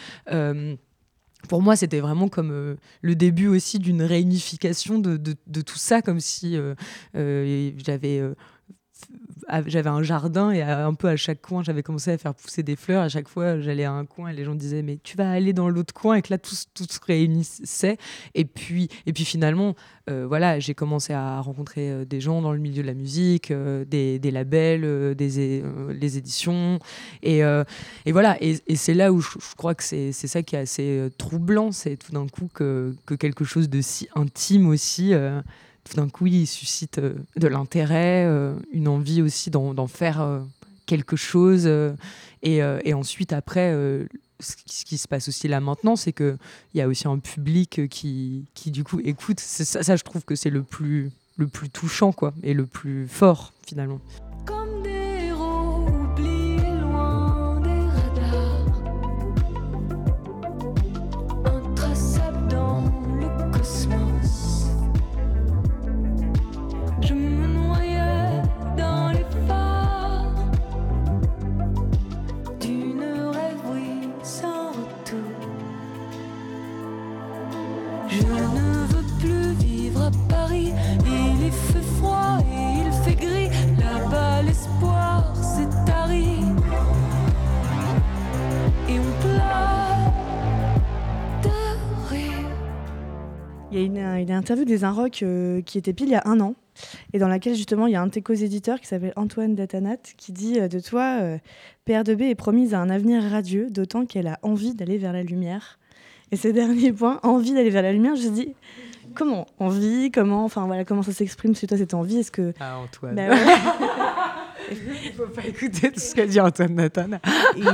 pour 1.49 1.63
moi, 1.63 1.77
c'était 1.77 2.01
vraiment 2.01 2.29
comme 2.29 2.51
euh, 2.51 2.75
le 3.03 3.15
début 3.15 3.49
aussi 3.49 3.79
d'une 3.79 4.03
réunification 4.03 4.99
de, 4.99 5.17
tout 5.63 5.79
ça, 5.79 6.03
comme 6.03 6.21
si 6.21 6.57
euh, 6.57 6.75
euh, 7.17 7.71
j'avais 7.77 8.23
j'avais 9.67 9.91
un 9.91 10.03
jardin 10.03 10.51
et 10.51 10.63
un 10.63 10.95
peu 10.95 11.09
à 11.09 11.17
chaque 11.17 11.41
coin, 11.41 11.63
j'avais 11.63 11.83
commencé 11.83 12.11
à 12.11 12.19
faire 12.19 12.35
pousser 12.35 12.63
des 12.63 12.77
fleurs. 12.77 13.03
À 13.03 13.09
chaque 13.09 13.29
fois, 13.29 13.61
j'allais 13.61 13.85
à 13.85 13.93
un 13.93 14.07
coin 14.07 14.31
et 14.31 14.35
les 14.35 14.45
gens 14.45 14.55
disaient 14.55 14.83
mais 14.83 14.99
tu 15.03 15.17
vas 15.17 15.31
aller 15.31 15.53
dans 15.53 15.69
l'autre 15.69 15.93
coin 15.93 16.17
et 16.17 16.23
que 16.23 16.33
là 16.33 16.39
tout, 16.39 16.55
tout 16.75 16.85
se 16.89 16.99
réunissait. 17.05 17.99
Et 18.35 18.45
puis 18.45 18.89
et 19.07 19.13
puis 19.13 19.25
finalement, 19.25 19.75
euh, 20.11 20.27
voilà, 20.27 20.61
j'ai 20.61 20.75
commencé 20.75 21.13
à 21.13 21.41
rencontrer 21.41 21.91
euh, 21.91 22.05
des 22.05 22.21
gens 22.21 22.43
dans 22.43 22.53
le 22.53 22.59
milieu 22.59 22.83
de 22.83 22.87
la 22.87 22.95
musique, 22.95 23.51
euh, 23.51 23.85
des, 23.85 24.19
des, 24.19 24.31
labels, 24.31 25.15
des 25.15 25.63
les 25.91 26.19
éditions 26.19 26.79
et, 27.23 27.41
et 27.41 28.13
voilà. 28.13 28.37
Et, 28.41 28.77
c'est 28.77 28.95
là 28.95 29.13
où 29.13 29.21
je, 29.21 29.29
je 29.31 29.55
crois 29.57 29.75
que 29.75 29.83
c'est 29.83 30.13
ça 30.13 30.43
qui 30.43 30.57
est 30.57 30.61
assez 30.61 31.09
troublant, 31.19 31.73
c'est 31.73 31.97
tout 31.97 32.13
d'un 32.13 32.27
coup 32.29 32.49
que, 32.53 32.95
que 33.07 33.15
quelque 33.15 33.45
chose 33.45 33.69
de 33.69 33.81
si 33.81 34.09
intime 34.15 34.69
aussi 34.69 35.15
tout 35.85 35.97
d'un 35.97 36.09
coup, 36.09 36.27
il 36.27 36.47
suscite 36.47 36.99
euh, 36.99 37.15
de 37.37 37.47
l'intérêt, 37.47 38.25
euh, 38.27 38.55
une 38.73 38.89
envie 38.89 39.23
aussi 39.23 39.51
d'en 39.51 39.87
faire 39.87 40.21
euh, 40.21 40.41
quelque 40.87 41.17
chose. 41.17 41.71
Et, 42.43 42.63
ensuite, 42.95 43.33
après, 43.33 43.73
ce 44.41 44.85
qui 44.85 44.99
se 44.99 45.09
passe 45.09 45.29
aussi 45.29 45.49
là 45.49 45.61
maintenant, 45.61 45.97
c'est 45.97 46.13
qu'il 46.13 46.37
y 46.75 46.81
a 46.81 46.89
aussi 46.89 47.09
un 47.09 47.19
public 47.19 47.89
qui, 47.89 48.47
qui 48.55 48.71
du 48.71 48.85
coup, 48.85 49.01
écoute. 49.03 49.41
Ça, 49.41 49.83
ça, 49.83 49.97
je 49.97 50.05
trouve 50.05 50.25
que 50.25 50.35
c'est 50.35 50.51
le 50.51 50.63
plus, 50.63 51.11
le 51.37 51.47
plus 51.47 51.71
touchant, 51.71 52.13
quoi, 52.13 52.35
et 52.43 52.53
le 52.53 52.67
plus 52.67 53.09
fort, 53.09 53.53
finalement. 53.67 54.01
Il 93.75 93.81
y 93.81 93.83
a 93.83 94.21
une, 94.21 94.31
interview 94.31 94.65
des 94.65 94.85
Inrocks 94.85 95.25
euh, 95.25 95.61
qui 95.61 95.79
était 95.79 95.93
pile 95.93 96.07
il 96.07 96.13
y 96.13 96.15
a 96.15 96.23
un 96.27 96.39
an, 96.39 96.55
et 97.13 97.19
dans 97.19 97.27
laquelle 97.27 97.57
justement 97.57 97.89
il 97.89 97.93
y 97.93 97.97
a 97.97 98.01
un 98.01 98.07
de 98.07 98.13
tes 98.13 98.23
co-éditeurs 98.23 98.79
qui 98.79 98.87
s'appelle 98.87 99.13
Antoine 99.17 99.57
Datanat 99.57 99.97
qui 100.17 100.31
dit 100.31 100.61
euh, 100.61 100.69
de 100.69 100.79
toi 100.79 101.19
euh, 101.21 101.39
PR2B 101.89 102.31
est 102.31 102.37
promise 102.37 102.73
à 102.73 102.79
un 102.79 102.89
avenir 102.89 103.21
radieux, 103.25 103.71
d'autant 103.71 104.07
qu'elle 104.07 104.29
a 104.29 104.39
envie 104.45 104.75
d'aller 104.75 104.97
vers 104.97 105.13
la 105.13 105.25
lumière. 105.25 105.81
Et 106.31 106.37
ce 106.37 106.47
dernier 106.53 106.93
point, 106.93 107.19
envie 107.25 107.53
d'aller 107.53 107.71
vers 107.71 107.83
la 107.83 107.93
lumière, 107.93 108.15
je 108.15 108.29
dis 108.29 108.55
comment 109.17 109.45
Envie 109.59 110.13
Comment 110.13 110.45
Enfin 110.45 110.67
voilà, 110.67 110.85
comment 110.85 111.03
ça 111.03 111.13
s'exprime 111.13 111.57
chez 111.57 111.67
toi 111.67 111.77
cette 111.77 111.95
envie 111.95 112.19
Est-ce 112.19 112.31
que 112.31 112.55
Ah 112.61 112.79
Antoine. 112.79 113.17
Bah 113.17 113.35
Il 114.71 115.13
faut 115.13 115.27
pas 115.27 115.47
écouter 115.47 115.93
tout 115.93 116.01
ce 116.01 116.15
qu'a 116.15 116.27
dit 116.27 116.41
Antoine 116.41 116.75
Nathan. 116.75 117.11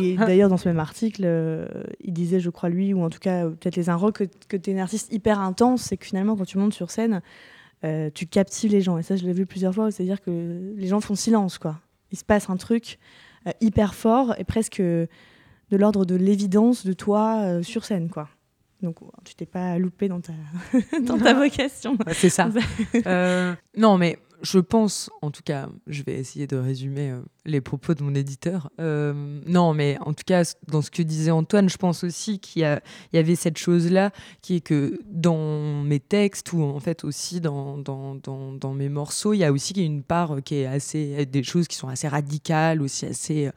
Et 0.00 0.16
d'ailleurs, 0.16 0.48
dans 0.48 0.56
ce 0.56 0.68
même 0.68 0.80
article, 0.80 1.22
euh, 1.24 1.66
il 2.00 2.12
disait, 2.12 2.40
je 2.40 2.50
crois, 2.50 2.68
lui, 2.68 2.94
ou 2.94 3.02
en 3.02 3.10
tout 3.10 3.18
cas, 3.18 3.44
euh, 3.44 3.50
peut-être 3.50 3.76
les 3.76 3.88
Inrocks, 3.88 4.16
que, 4.16 4.24
que 4.48 4.56
tu 4.56 4.70
es 4.70 4.72
une 4.72 4.78
artiste 4.78 5.12
hyper 5.12 5.40
intense, 5.40 5.82
c'est 5.82 5.96
que 5.96 6.06
finalement, 6.06 6.36
quand 6.36 6.44
tu 6.44 6.58
montes 6.58 6.74
sur 6.74 6.90
scène, 6.90 7.22
euh, 7.84 8.10
tu 8.12 8.26
captives 8.26 8.72
les 8.72 8.80
gens. 8.80 8.98
Et 8.98 9.02
ça, 9.02 9.16
je 9.16 9.24
l'ai 9.24 9.32
vu 9.32 9.46
plusieurs 9.46 9.74
fois, 9.74 9.90
c'est-à-dire 9.90 10.20
que 10.20 10.74
les 10.76 10.86
gens 10.86 11.00
font 11.00 11.14
silence, 11.14 11.58
quoi. 11.58 11.78
Il 12.12 12.18
se 12.18 12.24
passe 12.24 12.50
un 12.50 12.56
truc 12.56 12.98
hyper 13.60 13.94
fort 13.94 14.34
et 14.36 14.44
presque 14.44 14.82
de 14.82 15.08
l'ordre 15.70 16.04
de 16.04 16.16
l'évidence 16.16 16.84
de 16.84 16.92
toi 16.92 17.62
sur 17.62 17.84
scène, 17.84 18.10
quoi. 18.10 18.28
Donc, 18.82 18.96
tu 19.24 19.34
t'es 19.34 19.46
pas 19.46 19.78
loupé 19.78 20.08
dans 20.08 20.20
ta, 20.20 20.32
dans 21.02 21.18
ta 21.18 21.34
vocation. 21.34 21.96
c'est 22.12 22.30
ça. 22.30 22.48
non, 23.76 23.96
mais 23.96 24.18
je 24.42 24.58
pense, 24.58 25.10
en 25.22 25.30
tout 25.30 25.42
cas, 25.44 25.68
je 25.86 26.02
vais 26.02 26.14
essayer 26.14 26.46
de 26.46 26.56
résumer 26.56 27.10
euh, 27.10 27.20
les 27.44 27.60
propos 27.60 27.94
de 27.94 28.02
mon 28.02 28.14
éditeur. 28.14 28.70
Euh, 28.80 29.40
non, 29.46 29.74
mais 29.74 29.98
en 30.00 30.12
tout 30.12 30.24
cas, 30.26 30.42
dans 30.68 30.82
ce 30.82 30.90
que 30.90 31.02
disait 31.02 31.30
Antoine, 31.30 31.68
je 31.68 31.76
pense 31.76 32.04
aussi 32.04 32.38
qu'il 32.38 32.62
y, 32.62 33.18
avait 33.18 33.34
cette 33.34 33.58
chose-là, 33.58 34.10
qui 34.42 34.56
est 34.56 34.60
que 34.60 34.98
dans 35.06 35.82
mes 35.82 36.00
textes, 36.00 36.52
ou 36.52 36.62
en 36.62 36.80
fait 36.80 37.04
aussi 37.04 37.40
dans, 37.40 37.76
mes 38.74 38.88
morceaux, 38.88 39.32
il 39.34 39.38
y 39.38 39.44
a 39.44 39.52
aussi 39.52 39.74
une 39.84 40.02
part 40.02 40.42
qui 40.44 40.56
est 40.56 40.66
assez. 40.66 41.26
des 41.26 41.42
choses 41.42 41.68
qui 41.68 41.76
sont 41.76 41.88
assez 41.88 42.08
radicales, 42.08 42.82
aussi 42.82 43.06
assez 43.06 43.46
euh, 43.46 43.52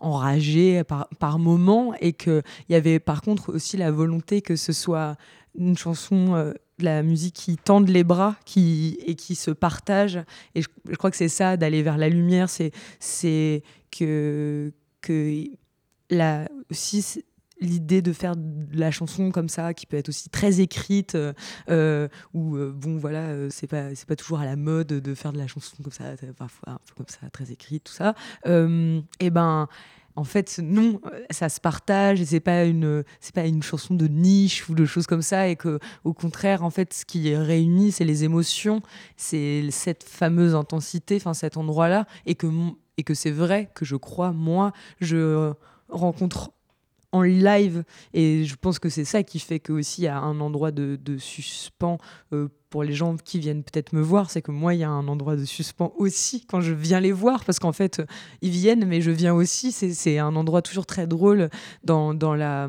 enragées 0.00 0.84
par, 0.84 1.08
par 1.18 1.38
moments, 1.38 1.94
et 2.00 2.12
qu'il 2.12 2.42
y 2.68 2.74
avait 2.74 3.00
par 3.00 3.22
contre 3.22 3.54
aussi 3.54 3.76
la 3.76 3.90
volonté 3.90 4.42
que 4.42 4.56
ce 4.56 4.72
soit 4.72 5.16
une 5.56 5.76
chanson 5.76 6.54
de 6.80 6.84
la 6.84 7.02
musique 7.02 7.34
qui 7.34 7.56
tendent 7.56 7.88
les 7.88 8.04
bras 8.04 8.36
qui, 8.44 8.98
et 9.06 9.14
qui 9.14 9.34
se 9.34 9.50
partagent. 9.50 10.20
Et 10.54 10.62
je, 10.62 10.68
crois 10.96 11.10
que 11.10 11.16
c'est 11.16 11.28
ça, 11.28 11.56
d'aller 11.56 11.82
vers 11.82 11.96
la 11.96 12.08
lumière, 12.08 12.48
c'est, 12.50 13.62
que, 13.90 14.72
que 15.00 15.44
la, 16.10 16.48
l'idée 17.60 18.02
de 18.02 18.12
faire 18.12 18.36
de 18.36 18.78
la 18.78 18.90
chanson 18.90 19.30
comme 19.30 19.48
ça, 19.48 19.74
qui 19.74 19.86
peut 19.86 19.96
être 19.96 20.08
aussi 20.08 20.28
très 20.30 20.60
écrite, 20.60 21.16
euh, 21.68 22.08
ou 22.34 22.56
bon 22.56 22.96
voilà, 22.98 23.50
c'est 23.50 23.66
pas 23.66 23.94
c'est 23.94 24.08
pas 24.08 24.16
toujours 24.16 24.40
à 24.40 24.44
la 24.44 24.56
mode 24.56 24.88
de 24.88 25.14
faire 25.14 25.32
de 25.32 25.38
la 25.38 25.46
chanson 25.46 25.76
comme 25.82 25.92
ça, 25.92 26.04
parfois 26.36 26.74
un 26.74 26.78
peu 26.86 26.94
comme 26.96 27.08
ça, 27.08 27.28
très 27.30 27.52
écrite, 27.52 27.84
tout 27.84 27.92
ça. 27.92 28.14
et 28.44 29.30
ben 29.30 29.68
en 30.16 30.24
fait, 30.24 30.60
non, 30.62 31.00
ça 31.30 31.48
se 31.48 31.60
partage 31.60 32.20
et 32.20 32.26
c'est 32.26 32.40
pas 32.40 32.64
une, 32.64 33.04
c'est 33.20 33.34
pas 33.34 33.46
une 33.46 33.62
chanson 33.62 33.94
de 33.94 34.06
niche 34.08 34.68
ou 34.68 34.74
de 34.74 34.84
choses 34.84 35.06
comme 35.06 35.22
ça 35.22 35.48
et 35.48 35.56
que, 35.56 35.78
au 36.04 36.12
contraire, 36.12 36.64
en 36.64 36.70
fait, 36.70 36.92
ce 36.92 37.04
qui 37.04 37.34
réunit, 37.34 37.92
c'est 37.92 38.04
les 38.04 38.24
émotions, 38.24 38.82
c'est 39.16 39.70
cette 39.70 40.02
fameuse 40.02 40.54
intensité, 40.54 41.16
enfin 41.16 41.34
cet 41.34 41.56
endroit-là, 41.56 42.06
et 42.26 42.34
que 42.34 42.46
et 42.96 43.02
que 43.02 43.14
c'est 43.14 43.30
vrai 43.30 43.70
que 43.74 43.84
je 43.84 43.96
crois, 43.96 44.32
moi, 44.32 44.72
je 45.00 45.52
rencontre 45.88 46.52
en 47.12 47.22
live. 47.22 47.84
Et 48.14 48.44
je 48.44 48.54
pense 48.56 48.78
que 48.78 48.88
c'est 48.88 49.04
ça 49.04 49.22
qui 49.22 49.38
fait 49.38 49.60
que 49.60 49.72
aussi 49.72 50.02
il 50.02 50.04
y 50.04 50.08
a 50.08 50.18
un 50.18 50.40
endroit 50.40 50.70
de, 50.70 50.98
suspens 51.18 51.98
euh, 52.32 52.48
pour 52.70 52.84
les 52.84 52.92
gens 52.92 53.16
qui 53.16 53.38
viennent 53.38 53.62
peut-être 53.62 53.92
me 53.92 54.00
voir. 54.00 54.30
C'est 54.30 54.42
que 54.42 54.52
moi, 54.52 54.74
il 54.74 54.80
y 54.80 54.84
a 54.84 54.90
un 54.90 55.08
endroit 55.08 55.36
de 55.36 55.44
suspens 55.44 55.92
aussi 55.96 56.46
quand 56.46 56.60
je 56.60 56.72
viens 56.72 57.00
les 57.00 57.12
voir. 57.12 57.44
Parce 57.44 57.58
qu'en 57.58 57.72
fait, 57.72 58.02
ils 58.42 58.50
viennent, 58.50 58.84
mais 58.86 59.00
je 59.00 59.10
viens 59.10 59.34
aussi. 59.34 59.72
C'est 59.72 60.18
un 60.18 60.36
endroit 60.36 60.62
toujours 60.62 60.86
très 60.86 61.06
drôle 61.06 61.50
dans, 61.84 62.14
dans, 62.14 62.34
la, 62.34 62.68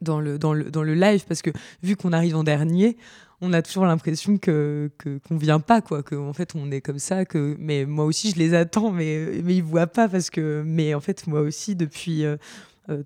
dans, 0.00 0.20
le, 0.20 0.38
dans, 0.38 0.54
le, 0.54 0.70
dans 0.70 0.82
le 0.82 0.94
live. 0.94 1.24
Parce 1.26 1.42
que 1.42 1.50
vu 1.82 1.96
qu'on 1.96 2.12
arrive 2.12 2.36
en 2.36 2.44
dernier, 2.44 2.96
on 3.40 3.52
a 3.52 3.62
toujours 3.62 3.86
l'impression 3.86 4.36
que 4.36 4.90
qu'on 5.02 5.36
vient 5.36 5.60
pas 5.60 5.80
quoi 5.80 6.02
que 6.02 6.14
en 6.14 6.32
fait 6.32 6.54
on 6.54 6.70
est 6.70 6.80
comme 6.80 6.98
ça 6.98 7.24
que 7.24 7.56
mais 7.58 7.86
moi 7.86 8.04
aussi 8.04 8.30
je 8.30 8.36
les 8.36 8.54
attends 8.54 8.90
mais 8.90 9.40
mais 9.42 9.56
ils 9.56 9.62
voient 9.62 9.86
pas 9.86 10.08
parce 10.08 10.30
que 10.30 10.62
mais 10.64 10.94
en 10.94 11.00
fait 11.00 11.26
moi 11.26 11.40
aussi 11.40 11.74
depuis 11.74 12.24
euh, 12.24 12.36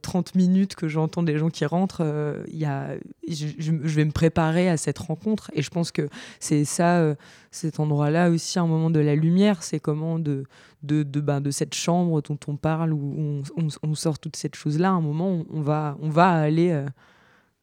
30 0.03 0.33
euh, 0.35 0.39
minutes 0.39 0.75
que 0.75 0.89
j'entends 0.89 1.23
des 1.23 1.39
gens 1.39 1.51
qui 1.51 1.65
rentrent, 1.65 2.03
euh, 2.03 2.43
y 2.49 2.65
a, 2.65 2.95
je, 3.29 3.73
vais 3.73 4.05
me 4.05 4.13
préparer 4.13 4.69
à 4.69 4.77
cette 4.77 4.99
rencontre. 4.99 5.51
Et 5.55 5.63
je 5.63 5.71
pense 5.71 5.93
que 5.93 6.09
c'est 6.41 6.65
ça, 6.65 6.99
euh, 6.99 7.15
cet 7.51 7.81
endroit-là 7.81 8.31
aussi, 8.31 8.59
un 8.59 8.67
moment 8.67 8.91
de 8.91 9.01
la 9.01 9.15
lumière, 9.15 9.63
c'est 9.63 9.81
comment 9.81 10.19
de, 10.19 10.45
de, 10.83 11.03
de, 11.03 11.21
ben, 11.21 11.41
de 11.41 11.51
cette 11.51 11.75
chambre 11.75 12.23
dont 12.23 12.39
on 12.47 12.57
parle, 12.57 12.93
où 12.93 13.43
on, 13.83 13.95
sort 13.95 14.19
toute 14.19 14.37
cette 14.37 14.57
chose-là, 14.57 14.91
un 14.91 15.01
moment, 15.01 15.45
on, 15.53 15.61
va, 15.61 15.97
on 16.01 16.09
va 16.09 16.31
aller 16.31 16.85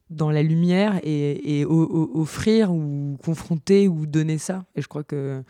dans 0.09 0.31
la 0.31 0.43
lumière 0.43 0.99
et, 1.03 1.65
offrir 1.65 2.71
ou 2.71 3.17
confronter 3.23 3.87
ou 3.87 4.05
donner 4.05 4.37
ça. 4.37 4.65
Et 4.75 4.81
je 4.81 4.87
crois 4.87 5.03
que 5.03 5.43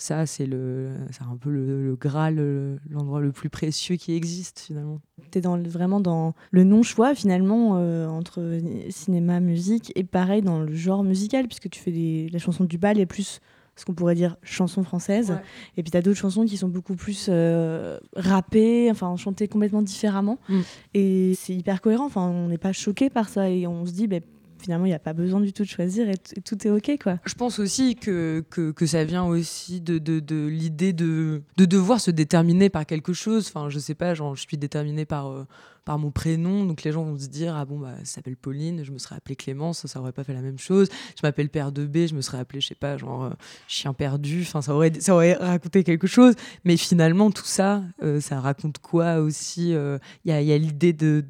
ça, 0.00 0.24
c'est 0.24 0.46
le, 0.46 0.92
c'est 1.10 1.24
un 1.24 1.36
peu 1.36 1.50
le, 1.50 1.94
Graal, 2.00 2.78
l'endroit 2.88 3.20
le 3.20 3.32
plus 3.32 3.50
précieux 3.50 3.96
qui 3.96 4.14
existe 4.14 4.60
finalement. 4.60 4.98
Tu 5.30 5.38
es 5.38 5.40
dans, 5.42 5.58
vraiment 5.58 6.00
dans 6.00 6.34
le 6.50 6.64
non-choix 6.64 7.14
finalement 7.14 7.76
euh, 7.76 8.08
entre 8.08 8.58
cinéma, 8.88 9.40
musique 9.40 9.92
et 9.96 10.04
pareil 10.04 10.40
dans 10.40 10.60
le 10.60 10.72
genre 10.72 11.04
musical, 11.04 11.46
puisque 11.46 11.68
tu 11.68 11.80
fais 11.80 11.92
des, 11.92 12.30
la 12.32 12.38
chanson 12.38 12.64
du 12.64 12.78
bal 12.78 12.98
et 12.98 13.04
plus 13.04 13.40
ce 13.76 13.84
qu'on 13.84 13.92
pourrait 13.92 14.14
dire 14.14 14.36
chanson 14.42 14.82
française. 14.84 15.38
Et 15.76 15.82
puis 15.82 15.90
tu 15.90 15.96
as 15.98 16.02
d'autres 16.02 16.18
chansons 16.18 16.46
qui 16.46 16.56
sont 16.56 16.68
beaucoup 16.68 16.94
plus 16.94 17.26
euh, 17.28 17.98
rappées, 18.16 18.88
enfin 18.90 19.14
chantées 19.16 19.48
complètement 19.48 19.82
différemment. 19.82 20.38
Mm. 20.48 20.60
Et 20.94 21.34
c'est 21.36 21.54
hyper 21.54 21.82
cohérent, 21.82 22.06
enfin, 22.06 22.26
on 22.26 22.48
n'est 22.48 22.58
pas 22.58 22.72
choqué 22.72 23.10
par 23.10 23.28
ça 23.28 23.50
et 23.50 23.66
on 23.66 23.84
se 23.84 23.92
dit, 23.92 24.06
ben, 24.06 24.22
finalement, 24.60 24.86
il 24.86 24.90
n'y 24.90 24.94
a 24.94 25.00
pas 25.00 25.12
besoin 25.12 25.40
du 25.40 25.52
tout 25.52 25.62
de 25.62 25.68
choisir 25.68 26.08
et, 26.08 26.16
tout 26.16 26.66
est 26.66 26.70
OK. 26.70 26.90
Quoi. 27.02 27.18
Je 27.24 27.34
pense 27.34 27.58
aussi 27.58 27.96
que, 27.96 28.44
que, 28.50 28.86
ça 28.86 29.04
vient 29.04 29.24
aussi 29.24 29.80
de, 29.80 29.98
de, 29.98 30.46
l'idée 30.46 30.92
de, 30.92 31.42
de 31.56 31.64
devoir 31.64 32.00
se 32.00 32.10
déterminer 32.10 32.70
par 32.70 32.86
quelque 32.86 33.12
chose. 33.12 33.48
Enfin, 33.48 33.68
je 33.68 33.78
sais 33.78 33.94
pas, 33.94 34.14
genre, 34.14 34.36
je 34.36 34.42
suis 34.42 34.56
déterminée 34.56 35.04
par, 35.04 35.28
euh, 35.28 35.46
par 35.84 35.98
mon 35.98 36.10
prénom, 36.10 36.64
donc 36.64 36.82
les 36.82 36.92
gens 36.92 37.04
vont 37.04 37.18
se 37.18 37.28
dire 37.28 37.56
Ah 37.56 37.64
bon, 37.64 37.78
bah, 37.78 37.94
ça 38.00 38.16
s'appelle 38.16 38.36
Pauline, 38.36 38.84
je 38.84 38.92
me 38.92 38.98
serais 38.98 39.16
appelée 39.16 39.36
Clémence, 39.36 39.86
ça, 39.86 40.00
aurait 40.00 40.12
pas 40.12 40.24
fait 40.24 40.34
la 40.34 40.42
même 40.42 40.58
chose. 40.58 40.88
Je 41.16 41.20
m'appelle 41.22 41.48
Père 41.48 41.72
de 41.72 41.86
B, 41.86 42.06
je 42.06 42.14
me 42.14 42.20
serais 42.20 42.38
appelée, 42.38 42.60
je 42.60 42.68
sais 42.68 42.74
pas, 42.74 42.96
genre 42.96 43.24
euh, 43.24 43.30
Chien 43.66 43.92
perdu. 43.92 44.42
Enfin, 44.42 44.62
ça 44.62 44.74
aurait, 44.74 44.92
ça 45.00 45.14
aurait 45.14 45.34
raconté 45.34 45.84
quelque 45.84 46.06
chose. 46.06 46.34
Mais 46.64 46.76
finalement, 46.76 47.30
tout 47.30 47.44
ça, 47.44 47.82
euh, 48.02 48.20
ça 48.20 48.40
raconte 48.40 48.78
quoi 48.78 49.16
aussi 49.16 49.70
Il 49.70 50.00
y 50.26 50.32
a, 50.32 50.42
y 50.42 50.52
a 50.52 50.58
l'idée 50.58 50.92
de 50.92 51.24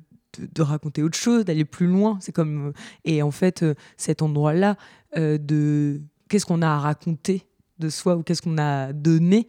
de, 0.53 0.63
raconter 0.63 1.03
autre 1.03 1.19
chose, 1.19 1.45
d'aller 1.45 1.65
plus 1.65 1.87
loin. 1.87 2.19
C'est 2.21 2.33
comme 2.33 2.69
euh, 2.69 2.73
et 3.05 3.23
en 3.23 3.31
fait 3.31 3.63
euh, 3.63 3.75
cet 3.97 4.23
endroit-là 4.23 4.77
euh, 5.17 5.39
de 5.39 6.01
qu'est-ce 6.29 6.47
qu'on 6.47 6.63
a 6.63 6.69
à 6.69 6.79
raconter 6.79 7.47
de 7.79 7.89
soi 7.89 8.17
ou 8.17 8.23
qu'est-ce 8.23 8.43
qu'on 8.43 8.59
a 8.59 8.93
donné. 8.93 9.47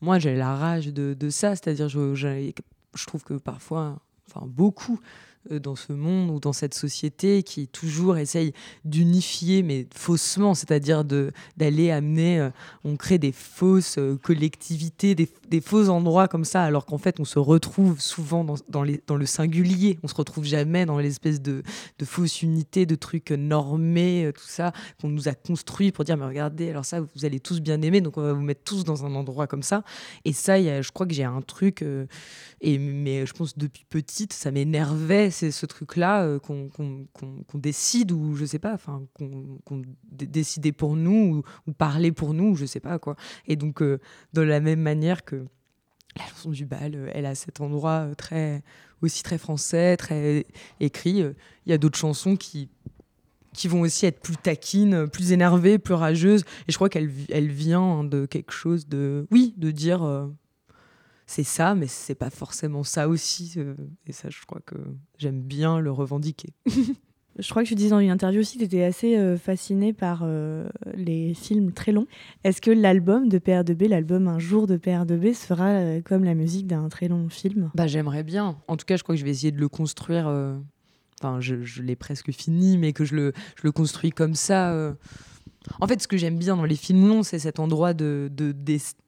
Moi, 0.00 0.18
j'ai 0.18 0.34
la 0.34 0.54
rage 0.54 0.86
de, 0.86 1.14
de 1.14 1.30
ça, 1.30 1.50
c'est-à-dire 1.50 1.88
je, 1.88 2.14
je, 2.14 3.06
trouve 3.06 3.22
que 3.24 3.34
parfois, 3.34 3.98
enfin 4.28 4.46
beaucoup, 4.46 5.00
dans 5.50 5.76
ce 5.76 5.92
monde 5.92 6.30
ou 6.30 6.40
dans 6.40 6.52
cette 6.52 6.74
société 6.74 7.42
qui 7.42 7.68
toujours 7.68 8.16
essaye 8.16 8.52
d'unifier, 8.84 9.62
mais 9.62 9.86
faussement, 9.94 10.54
c'est-à-dire 10.54 11.04
d'aller 11.04 11.90
amener, 11.90 12.40
euh, 12.40 12.50
on 12.84 12.96
crée 12.96 13.18
des 13.18 13.32
fausses 13.32 13.98
euh, 13.98 14.16
collectivités, 14.22 15.14
des, 15.14 15.28
des, 15.48 15.60
faux 15.60 15.88
endroits 15.88 16.28
comme 16.28 16.44
ça, 16.44 16.62
alors 16.62 16.86
qu'en 16.86 16.98
fait 16.98 17.20
on 17.20 17.24
se 17.24 17.38
retrouve 17.38 18.00
souvent 18.00 18.44
dans, 18.44 18.56
dans, 18.68 19.16
le 19.16 19.26
singulier, 19.26 19.98
on 20.02 20.08
se 20.08 20.14
retrouve 20.14 20.44
jamais 20.44 20.86
dans 20.86 20.98
l'espèce 20.98 21.40
de, 21.40 21.62
de 21.98 22.04
fausse 22.04 22.42
unité, 22.42 22.86
de 22.86 22.94
trucs 22.94 23.30
normés, 23.30 24.30
tout 24.34 24.46
ça, 24.46 24.72
qu'on 25.00 25.08
nous 25.08 25.28
a 25.28 25.34
construit 25.34 25.92
pour 25.92 26.04
dire, 26.04 26.16
mais 26.16 26.26
regardez, 26.26 26.70
alors 26.70 26.84
ça, 26.84 27.00
vous 27.00 27.24
allez 27.24 27.40
tous 27.40 27.60
bien 27.60 27.80
aimer, 27.82 28.00
donc 28.00 28.16
on 28.16 28.22
va 28.22 28.32
vous 28.32 28.42
mettre 28.42 28.62
tous 28.64 28.84
dans 28.84 29.04
un 29.04 29.14
endroit 29.14 29.46
comme 29.46 29.62
ça. 29.62 29.84
Et 30.24 30.32
ça, 30.32 30.58
je 30.58 30.90
crois 30.90 31.06
que 31.06 31.14
j'ai 31.14 31.24
un 31.24 31.42
truc, 31.42 31.84
et, 32.60 32.78
mais 32.78 33.26
je 33.26 33.32
pense 33.32 33.56
depuis 33.58 33.84
petite, 33.88 34.32
ça 34.32 34.50
m'énervait 34.50 35.30
c'est 35.34 35.50
ce 35.50 35.66
truc-là 35.66 36.22
euh, 36.22 36.38
qu'on 36.38 37.58
décide 37.58 38.12
ou 38.12 38.34
je 38.34 38.44
sais 38.44 38.58
pas, 38.58 38.72
enfin 38.72 39.02
qu'on 39.14 39.82
décidait 40.10 40.72
pour 40.72 40.96
nous 40.96 41.42
ou, 41.66 41.72
parler 41.72 42.12
pour 42.12 42.34
nous, 42.34 42.54
je 42.54 42.64
sais 42.64 42.80
pas 42.80 42.98
quoi. 42.98 43.16
Et 43.46 43.56
donc 43.56 43.82
euh, 43.82 44.00
de 44.32 44.40
la 44.40 44.60
même 44.60 44.80
manière 44.80 45.24
que 45.24 45.44
la 46.16 46.24
chanson 46.26 46.50
du 46.50 46.64
bal, 46.64 46.94
euh, 46.94 47.10
elle 47.12 47.26
a 47.26 47.34
cet 47.34 47.60
endroit 47.60 48.14
très 48.16 48.62
aussi 49.02 49.22
très 49.22 49.38
français, 49.38 49.96
très 49.96 50.46
écrit. 50.80 51.18
Il 51.66 51.70
y 51.70 51.72
a 51.72 51.78
d'autres 51.78 51.98
chansons 51.98 52.36
qui 52.36 52.70
qui 53.52 53.68
vont 53.68 53.82
aussi 53.82 54.06
être 54.06 54.20
plus 54.20 54.36
taquines, 54.36 55.08
plus 55.08 55.30
énervées, 55.30 55.78
plus 55.78 55.94
rageuses. 55.94 56.42
Et 56.66 56.72
je 56.72 56.74
crois 56.76 56.88
qu'elle 56.88 57.10
elle 57.28 57.50
vient 57.50 58.02
de 58.02 58.26
quelque 58.26 58.52
chose 58.52 58.88
de, 58.88 59.28
oui, 59.30 59.54
de 59.56 59.70
dire 59.70 60.28
c'est 61.26 61.44
ça, 61.44 61.74
mais 61.74 61.86
c'est 61.86 62.14
pas 62.14 62.30
forcément 62.30 62.84
ça 62.84 63.08
aussi. 63.08 63.54
Euh, 63.56 63.74
et 64.06 64.12
ça, 64.12 64.28
je 64.30 64.44
crois 64.46 64.60
que 64.64 64.76
j'aime 65.18 65.40
bien 65.40 65.80
le 65.80 65.90
revendiquer. 65.90 66.52
Je 67.36 67.50
crois 67.50 67.64
que 67.64 67.68
tu 67.68 67.74
disais 67.74 67.90
dans 67.90 67.98
une 67.98 68.12
interview 68.12 68.38
aussi 68.38 68.58
que 68.58 68.60
tu 68.60 68.66
étais 68.66 68.84
assez 68.84 69.16
euh, 69.16 69.36
fasciné 69.36 69.92
par 69.92 70.20
euh, 70.22 70.68
les 70.94 71.34
films 71.34 71.72
très 71.72 71.90
longs. 71.90 72.06
Est-ce 72.44 72.60
que 72.60 72.70
l'album 72.70 73.28
de 73.28 73.40
PR2B, 73.40 73.88
l'album 73.88 74.28
Un 74.28 74.38
jour 74.38 74.68
de 74.68 74.76
PR2B, 74.76 75.34
sera 75.34 76.00
comme 76.02 76.22
la 76.22 76.34
musique 76.34 76.68
d'un 76.68 76.88
très 76.88 77.08
long 77.08 77.28
film? 77.28 77.72
Bah 77.74 77.88
j'aimerais 77.88 78.22
bien. 78.22 78.56
En 78.68 78.76
tout 78.76 78.86
cas, 78.86 78.96
je 78.96 79.02
crois 79.02 79.16
que 79.16 79.18
je 79.18 79.24
vais 79.24 79.32
essayer 79.32 79.50
de 79.50 79.58
le 79.58 79.68
construire. 79.68 80.28
Enfin, 81.20 81.40
je, 81.40 81.82
l'ai 81.82 81.96
presque 81.96 82.30
fini, 82.30 82.78
mais 82.78 82.92
que 82.92 83.04
je 83.04 83.16
le, 83.16 83.32
je 83.56 83.62
le 83.64 83.72
construis 83.72 84.12
comme 84.12 84.36
ça. 84.36 84.94
En 85.80 85.88
fait, 85.88 86.00
ce 86.00 86.06
que 86.06 86.16
j'aime 86.16 86.38
bien 86.38 86.56
dans 86.56 86.64
les 86.64 86.76
films 86.76 87.08
longs, 87.08 87.24
c'est 87.24 87.40
cet 87.40 87.58
endroit 87.58 87.94
de, 87.94 88.30
de, 88.32 88.54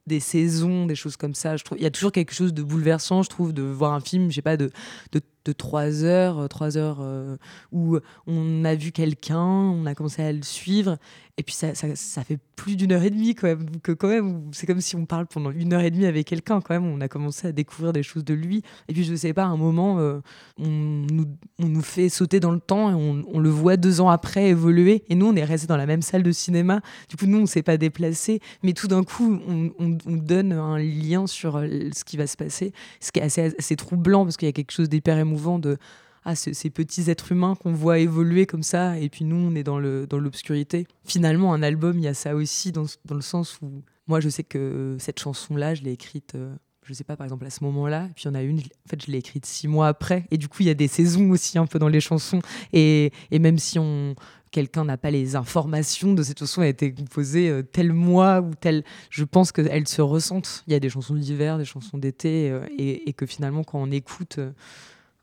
des 0.07 0.21
saisons, 0.21 0.87
des 0.87 0.95
choses 0.95 1.17
comme 1.17 1.35
ça. 1.35 1.57
Je 1.57 1.65
trouve 1.65 1.79
il 1.79 1.85
y 1.85 1.87
a 1.87 1.91
toujours 1.91 2.13
quelque 2.13 2.33
chose 2.33 2.55
de 2.55 2.63
bouleversant, 2.63 3.23
je 3.23 3.29
trouve, 3.29 3.53
de 3.53 3.63
voir 3.63 3.93
un 3.93 4.01
film, 4.01 4.31
je 4.31 4.37
sais 4.37 4.43
pas, 4.43 4.57
de, 4.57 4.71
de, 5.13 5.21
de 5.45 5.53
3 5.53 6.05
heures, 6.05 6.49
3 6.49 6.77
heures 6.77 6.99
euh, 7.01 7.37
où 7.73 7.99
on 8.27 8.65
a 8.65 8.75
vu 8.75 8.93
quelqu'un, 8.93 9.39
on 9.39 9.87
a 9.87 9.95
commencé 9.95 10.23
à 10.23 10.33
le 10.33 10.43
suivre, 10.43 10.99
et 11.39 11.43
puis 11.43 11.55
ça, 11.55 11.75
ça, 11.75 12.25
fait 12.25 12.39
plus 12.57 12.77
d'une 12.77 12.93
heure 12.93 13.03
et 13.03 13.11
demie 13.11 13.35
quand 13.35 13.47
même. 13.47 13.67
Que 13.83 13.93
quand 13.93 14.09
même, 14.09 14.49
c'est 14.53 14.67
comme 14.67 14.81
si 14.81 14.97
on 14.97 15.05
parle 15.05 15.27
pendant 15.27 15.51
une 15.51 15.75
heure 15.75 15.83
et 15.83 15.91
demie 15.91 16.07
avec 16.07 16.27
quelqu'un 16.27 16.63
quand 16.63 16.73
même. 16.73 16.87
On 16.87 17.01
a 17.03 17.09
commencé 17.09 17.47
à 17.47 17.53
découvrir 17.53 17.93
des 17.93 18.03
choses 18.03 18.25
de 18.25 18.33
lui, 18.33 18.63
et 18.89 18.93
puis 18.93 19.05
je 19.05 19.15
sais 19.15 19.35
pas, 19.35 19.45
à 19.45 19.49
un 19.49 19.57
moment, 19.57 19.99
euh, 19.99 20.21
on, 20.59 20.67
nous, 20.67 21.27
on, 21.59 21.67
nous, 21.67 21.83
fait 21.83 22.09
sauter 22.09 22.41
dans 22.41 22.53
le 22.53 22.61
temps 22.61 22.91
et 22.91 22.95
on, 22.95 23.23
on, 23.33 23.39
le 23.39 23.51
voit 23.51 23.77
deux 23.77 24.01
ans 24.01 24.09
après 24.09 24.49
évoluer, 24.49 25.05
et 25.09 25.15
nous 25.15 25.27
on 25.27 25.37
est 25.37 25.45
resté 25.45 25.67
dans 25.67 25.77
la 25.77 25.87
même 25.87 26.03
salle 26.03 26.23
de 26.23 26.33
cinéma. 26.33 26.81
Du 27.09 27.17
coup, 27.17 27.27
nous 27.27 27.39
on 27.39 27.47
s'est 27.47 27.63
pas 27.63 27.77
déplacé, 27.77 28.41
mais 28.63 28.73
tout 28.73 28.89
d'un 28.89 29.05
coup, 29.05 29.41
on 29.47 29.96
on 30.07 30.17
donne 30.17 30.53
un 30.53 30.79
lien 30.79 31.27
sur 31.27 31.57
euh, 31.57 31.67
ce 31.95 32.05
qui 32.05 32.17
va 32.17 32.27
se 32.27 32.37
passer, 32.37 32.73
ce 33.01 33.13
qui 33.13 33.21
est 33.21 33.23
assez, 33.23 33.77
troublant 33.77 34.25
parce 34.25 34.37
qu'il 34.37 34.47
y 34.47 34.49
a 34.49 34.53
quelque 34.53 34.73
chose 34.73 34.89
d'hyper 34.89 35.19
émouvant 35.19 35.59
de 35.59 35.79
ah, 36.25 36.35
ces 36.35 36.71
petits 36.71 37.09
êtres 37.09 37.31
humains 37.31 37.55
qu'on 37.55 37.73
voit 37.73 38.01
évoluer 38.01 38.47
comme 38.47 38.65
ça, 38.65 38.99
et 38.99 39.09
puis 39.09 39.25
nous, 39.25 39.37
on 39.37 39.55
est 39.55 39.63
dans 39.63 39.79
l'obscurité. 39.79 40.83
Dans 40.83 41.11
Finalement, 41.11 41.55
un 41.55 41.63
album, 41.63 42.01
il 42.01 42.05
y 42.05 42.09
a 42.09 42.15
ça 42.15 42.35
aussi, 42.35 42.73
dans, 42.73 42.87
dans, 43.05 43.15
le 43.15 43.21
sens 43.21 43.61
où 43.63 43.85
moi, 44.09 44.19
je 44.19 44.29
sais 44.29 44.43
que 44.43 44.97
cette 44.99 45.21
chanson-là, 45.21 45.77
je 45.77 45.83
l'ai 45.83 45.93
écrite, 45.93 46.35
euh, 46.35 46.53
je 46.83 46.95
sais 46.95 47.05
pas, 47.05 47.17
par 47.17 47.27
exemple, 47.27 47.47
à 47.47 47.51
ce 47.51 47.63
moment-là, 47.63 48.09
puis 48.17 48.25
il 48.25 48.27
y 48.27 48.31
en 48.31 48.35
a 48.35 48.43
une, 48.43 48.59
en 48.59 48.89
fait, 48.91 49.05
je 49.07 49.11
l'ai 49.13 49.19
écrite 49.19 49.47
six 49.47 49.69
mois 49.69 49.87
après, 49.87 50.27
et 50.33 50.37
du 50.37 50.49
coup, 50.49 50.59
il 50.61 50.67
y 50.67 50.71
a 50.71 50.75
des 50.75 50.89
saisons 50.89 51.31
aussi 51.31 51.59
un 51.59 51.67
peu 51.67 51.79
dans 51.79 51.89
les 51.89 52.01
chansons, 52.01 52.41
et, 52.73 53.13
et 53.31 53.39
même 53.39 53.59
si 53.59 53.79
on, 53.79 54.17
quelqu'un 54.57 54.87
n'a 54.87 54.97
pas 54.97 55.11
les 55.11 55.37
informations 55.37 56.15
de 56.15 56.23
cette 56.23 56.39
chanson 56.39 56.63
a 56.63 56.67
été 56.67 56.91
composée 56.91 57.51
euh, 57.51 57.63
tel 57.63 57.93
mois 57.93 58.41
ou 58.41 58.55
tel. 58.55 58.85
Je 59.11 59.23
pense 59.23 59.53
qu'elles 59.53 59.87
se 59.87 60.01
ressentent. 60.01 60.65
Il 60.67 60.73
y 60.73 60.77
a 60.77 60.81
des 60.81 60.89
chansons 60.89 61.15
d'hiver, 61.15 61.59
des 61.59 61.67
chansons 61.67 61.99
d'été, 61.99 62.51
euh, 62.51 62.67
et, 62.79 63.13
que 63.13 63.27
finalement, 63.27 63.65
quand 63.65 63.79
on 63.79 63.91
écoute, 63.91 64.37
euh, 64.39 64.53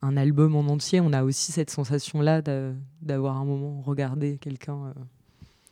un 0.04 0.18
album 0.18 0.56
en 0.56 0.68
entier, 0.68 1.02
on 1.02 1.14
a 1.14 1.24
aussi 1.24 1.52
cette 1.52 1.72
sensation-là 1.72 2.44
d'avoir 3.02 3.38
un 3.38 3.46
moment 3.46 3.82
regardé 3.82 4.38
quelqu'un 4.38 4.86
euh, 4.86 4.94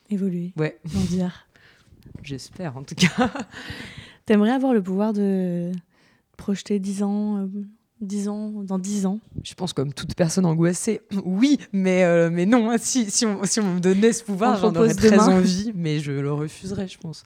évoluer, 0.09 0.53
ouais. 0.57 0.79
J'espère 2.23 2.77
en 2.77 2.83
tout 2.83 2.95
cas. 2.95 3.31
T'aimerais 4.25 4.49
avoir 4.49 4.73
le 4.73 4.81
pouvoir 4.81 5.13
de 5.13 5.71
projeter 6.35 6.79
10 6.79 7.03
ans, 7.03 7.47
10 8.01 8.27
ans, 8.27 8.49
dans 8.63 8.79
10 8.79 9.05
ans 9.05 9.19
Je 9.43 9.53
pense 9.53 9.73
comme 9.73 9.93
toute 9.93 10.15
personne 10.15 10.45
angoissée, 10.45 11.01
oui, 11.25 11.59
mais, 11.71 12.03
euh, 12.03 12.29
mais 12.31 12.45
non, 12.45 12.75
si, 12.79 13.09
si, 13.09 13.25
on, 13.25 13.43
si 13.45 13.59
on 13.59 13.75
me 13.75 13.79
donnait 13.79 14.13
ce 14.13 14.23
pouvoir, 14.23 14.57
j'en 14.57 14.75
aurais 14.75 14.93
très 14.93 15.19
envie, 15.19 15.71
mais 15.75 15.99
je 15.99 16.11
le 16.11 16.33
refuserais, 16.33 16.87
je 16.87 16.97
pense. 16.97 17.23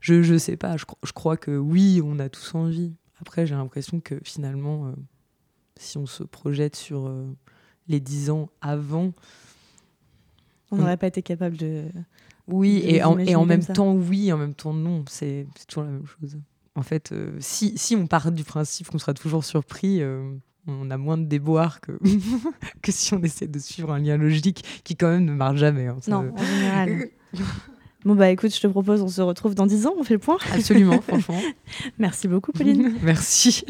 Je, 0.00 0.22
je 0.22 0.38
sais 0.38 0.56
pas, 0.56 0.76
je, 0.76 0.84
je, 1.04 1.12
crois 1.12 1.36
que 1.36 1.56
oui, 1.56 2.00
on 2.04 2.18
a 2.18 2.28
tous 2.28 2.54
envie. 2.54 2.92
Après, 3.20 3.46
j'ai 3.46 3.54
l'impression 3.54 4.00
que 4.00 4.18
finalement, 4.24 4.86
euh, 4.86 4.92
si 5.76 5.98
on 5.98 6.06
se 6.06 6.22
projette 6.22 6.76
sur 6.76 7.06
euh, 7.06 7.26
les 7.88 8.00
10 8.00 8.30
ans 8.30 8.48
avant... 8.60 9.12
On 10.70 10.76
n'aurait 10.76 10.96
pas 10.96 11.06
été 11.06 11.22
capable 11.22 11.56
de... 11.56 11.84
Oui, 12.48 12.82
et, 12.84 13.02
en, 13.02 13.18
et 13.18 13.34
en, 13.34 13.44
même 13.44 13.64
temps, 13.64 13.92
oui, 13.92 14.32
en 14.32 14.36
même 14.36 14.54
temps, 14.54 14.72
non. 14.72 15.04
C'est 15.08 15.46
toujours 15.66 15.84
la 15.84 15.90
même 15.90 16.06
chose. 16.06 16.38
En 16.76 16.82
fait, 16.82 17.10
euh, 17.12 17.32
si, 17.40 17.76
si, 17.76 17.96
on 17.96 18.06
part 18.06 18.30
du 18.30 18.44
principe 18.44 18.88
qu'on 18.88 18.98
sera 18.98 19.14
toujours 19.14 19.44
surpris, 19.44 20.02
euh, 20.02 20.30
on 20.66 20.90
a 20.90 20.98
moins 20.98 21.16
de 21.16 21.24
déboires 21.24 21.80
que, 21.80 21.92
que 22.82 22.92
si 22.92 23.14
on 23.14 23.22
essaie 23.22 23.48
de 23.48 23.58
suivre 23.58 23.92
un 23.92 23.98
lien 23.98 24.18
logique 24.18 24.62
qui, 24.84 24.94
quand 24.94 25.08
même, 25.08 25.24
ne 25.24 25.32
marche 25.32 25.58
jamais. 25.58 25.86
Hein, 25.86 25.98
non, 26.06 26.32
en 26.36 26.44
général. 26.44 27.08
Bon, 28.04 28.14
bah 28.14 28.30
écoute, 28.30 28.54
je 28.54 28.60
te 28.60 28.68
propose, 28.68 29.02
on 29.02 29.08
se 29.08 29.20
retrouve 29.20 29.56
dans 29.56 29.66
10 29.66 29.86
ans, 29.86 29.94
on 29.98 30.04
fait 30.04 30.14
le 30.14 30.20
point. 30.20 30.38
Absolument, 30.52 31.00
franchement. 31.08 31.40
Merci 31.98 32.28
beaucoup, 32.28 32.52
Pauline. 32.52 32.94
Merci. 33.02 33.64